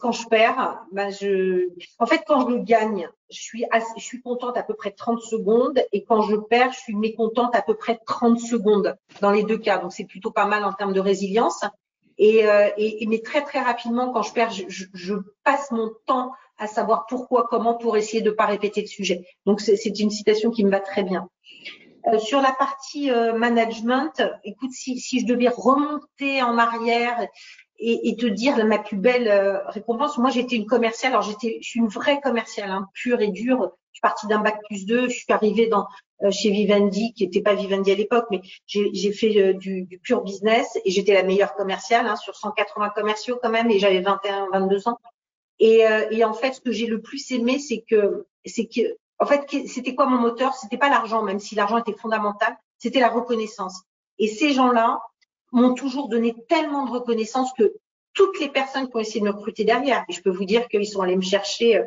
[0.00, 1.68] quand je perds, ben je,
[1.98, 3.64] en fait, quand je gagne, je suis,
[3.96, 7.54] je suis contente à peu près 30 secondes, et quand je perds, je suis mécontente
[7.54, 9.78] à peu près 30 secondes dans les deux cas.
[9.78, 11.64] Donc c'est plutôt pas mal en termes de résilience.
[12.18, 15.14] Et, euh, et, mais très très rapidement, quand je perds, je, je, je
[15.44, 19.24] passe mon temps à savoir pourquoi, comment, pour essayer de ne pas répéter le sujet.
[19.46, 21.28] Donc c'est une citation qui me va très bien.
[22.18, 27.28] sur la partie management, écoute, si, si je devais remonter en arrière
[27.78, 30.18] et, et, te dire ma plus belle récompense.
[30.18, 31.12] Moi, j'étais une commerciale.
[31.12, 33.70] Alors, j'étais, je suis une vraie commerciale, hein, pure et dure.
[33.98, 35.08] Suis partie d'un bac plus 2.
[35.08, 35.86] Je suis arrivée dans
[36.30, 40.78] chez Vivendi, qui n'était pas Vivendi à l'époque, mais j'ai fait du, du, pur business
[40.84, 43.70] et j'étais la meilleure commerciale hein, sur 180 commerciaux quand même.
[43.70, 44.98] Et j'avais 21, 22 ans.
[45.58, 49.26] Et, et en fait, ce que j'ai le plus aimé, c'est que, c'est que, en
[49.26, 50.54] fait, c'était quoi mon moteur?
[50.54, 52.56] C'était pas l'argent, même si l'argent était fondamental.
[52.78, 53.82] C'était la reconnaissance.
[54.18, 55.00] Et ces gens-là,
[55.52, 57.74] m'ont toujours donné tellement de reconnaissance que
[58.14, 60.68] toutes les personnes qui ont essayé de me recruter derrière, et je peux vous dire
[60.68, 61.84] qu'ils sont allés me chercher euh,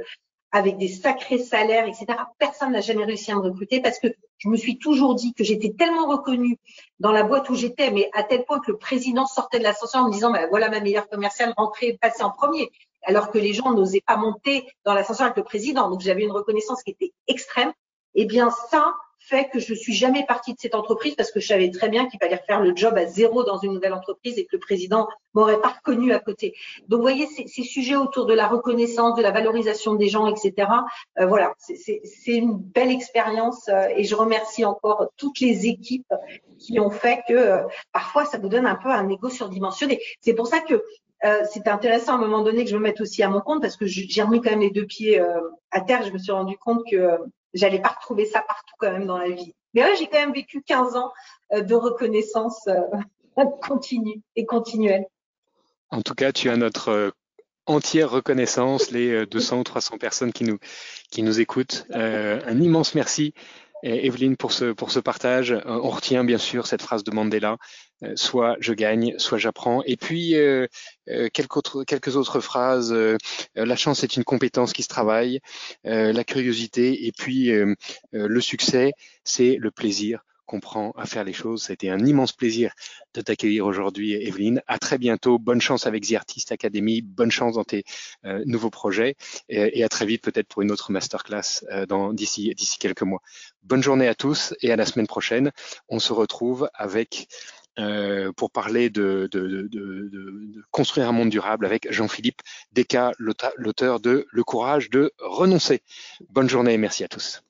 [0.52, 2.06] avec des sacrés salaires, etc.
[2.38, 5.44] Personne n'a jamais réussi à me recruter parce que je me suis toujours dit que
[5.44, 6.58] j'étais tellement reconnue
[7.00, 10.04] dans la boîte où j'étais, mais à tel point que le président sortait de l'ascenseur
[10.04, 12.70] en me disant, bah, voilà ma meilleure commerciale, rentrée, passée en premier.
[13.04, 15.90] Alors que les gens n'osaient pas monter dans l'ascenseur avec le président.
[15.90, 17.72] Donc j'avais une reconnaissance qui était extrême.
[18.14, 18.94] Eh bien, ça,
[19.52, 22.20] que je suis jamais partie de cette entreprise parce que je savais très bien qu'il
[22.20, 25.62] fallait faire le job à zéro dans une nouvelle entreprise et que le président m'aurait
[25.62, 26.54] pas reconnu à côté.
[26.88, 30.68] Donc, vous voyez, ces, sujets autour de la reconnaissance, de la valorisation des gens, etc.
[31.20, 36.14] Euh, voilà, c'est une belle expérience euh, et je remercie encore toutes les équipes
[36.60, 37.64] qui ont fait que euh,
[37.94, 40.02] parfois ça vous donne un peu un ego surdimensionné.
[40.20, 40.84] C'est pour ça que
[41.24, 43.62] euh, c'est intéressant à un moment donné que je me mette aussi à mon compte
[43.62, 45.22] parce que j'ai remis quand même les deux pieds
[45.72, 46.04] à terre.
[46.04, 47.18] Je me suis rendu compte que
[47.54, 49.54] j'allais pas retrouver ça partout quand même dans la vie.
[49.74, 51.12] Mais ouais, j'ai quand même vécu 15 ans
[51.54, 55.06] euh, de reconnaissance euh, continue et continuelle.
[55.90, 57.12] En tout cas, tu as notre euh,
[57.66, 60.58] entière reconnaissance, les 200 ou 300 personnes qui nous,
[61.12, 61.86] qui nous écoutent.
[61.94, 63.34] un immense merci
[63.84, 65.52] Evelyne, pour ce, pour ce partage.
[65.52, 67.58] Euh, on retient bien sûr cette phrase de Mandela,
[68.04, 69.82] euh, soit je gagne, soit j'apprends.
[69.86, 70.68] Et puis, euh,
[71.34, 72.96] quelques, autres, quelques autres phrases.
[73.56, 75.40] la chance est une compétence qui se travaille,
[75.84, 77.52] la curiosité, et puis
[78.12, 81.64] le succès, c'est le plaisir comprend à faire les choses.
[81.64, 82.74] C'était un immense plaisir
[83.14, 84.62] de t'accueillir aujourd'hui, Evelyne.
[84.68, 85.40] À très bientôt.
[85.40, 87.02] Bonne chance avec The Artist Academy.
[87.02, 87.86] Bonne chance dans tes
[88.26, 89.16] euh, nouveaux projets
[89.48, 93.22] et, à très vite peut-être pour une autre masterclass euh, d'ici quelques mois.
[93.64, 95.52] Bonne journée à tous et à la semaine prochaine.
[95.88, 97.30] On se retrouve avec
[97.80, 99.30] euh, pour parler de,
[100.72, 102.42] construire un monde durable avec Jean-Philippe
[102.74, 105.82] Desca, l'auteur de Le courage de renoncer.
[106.30, 107.42] Bonne journée et merci à tous.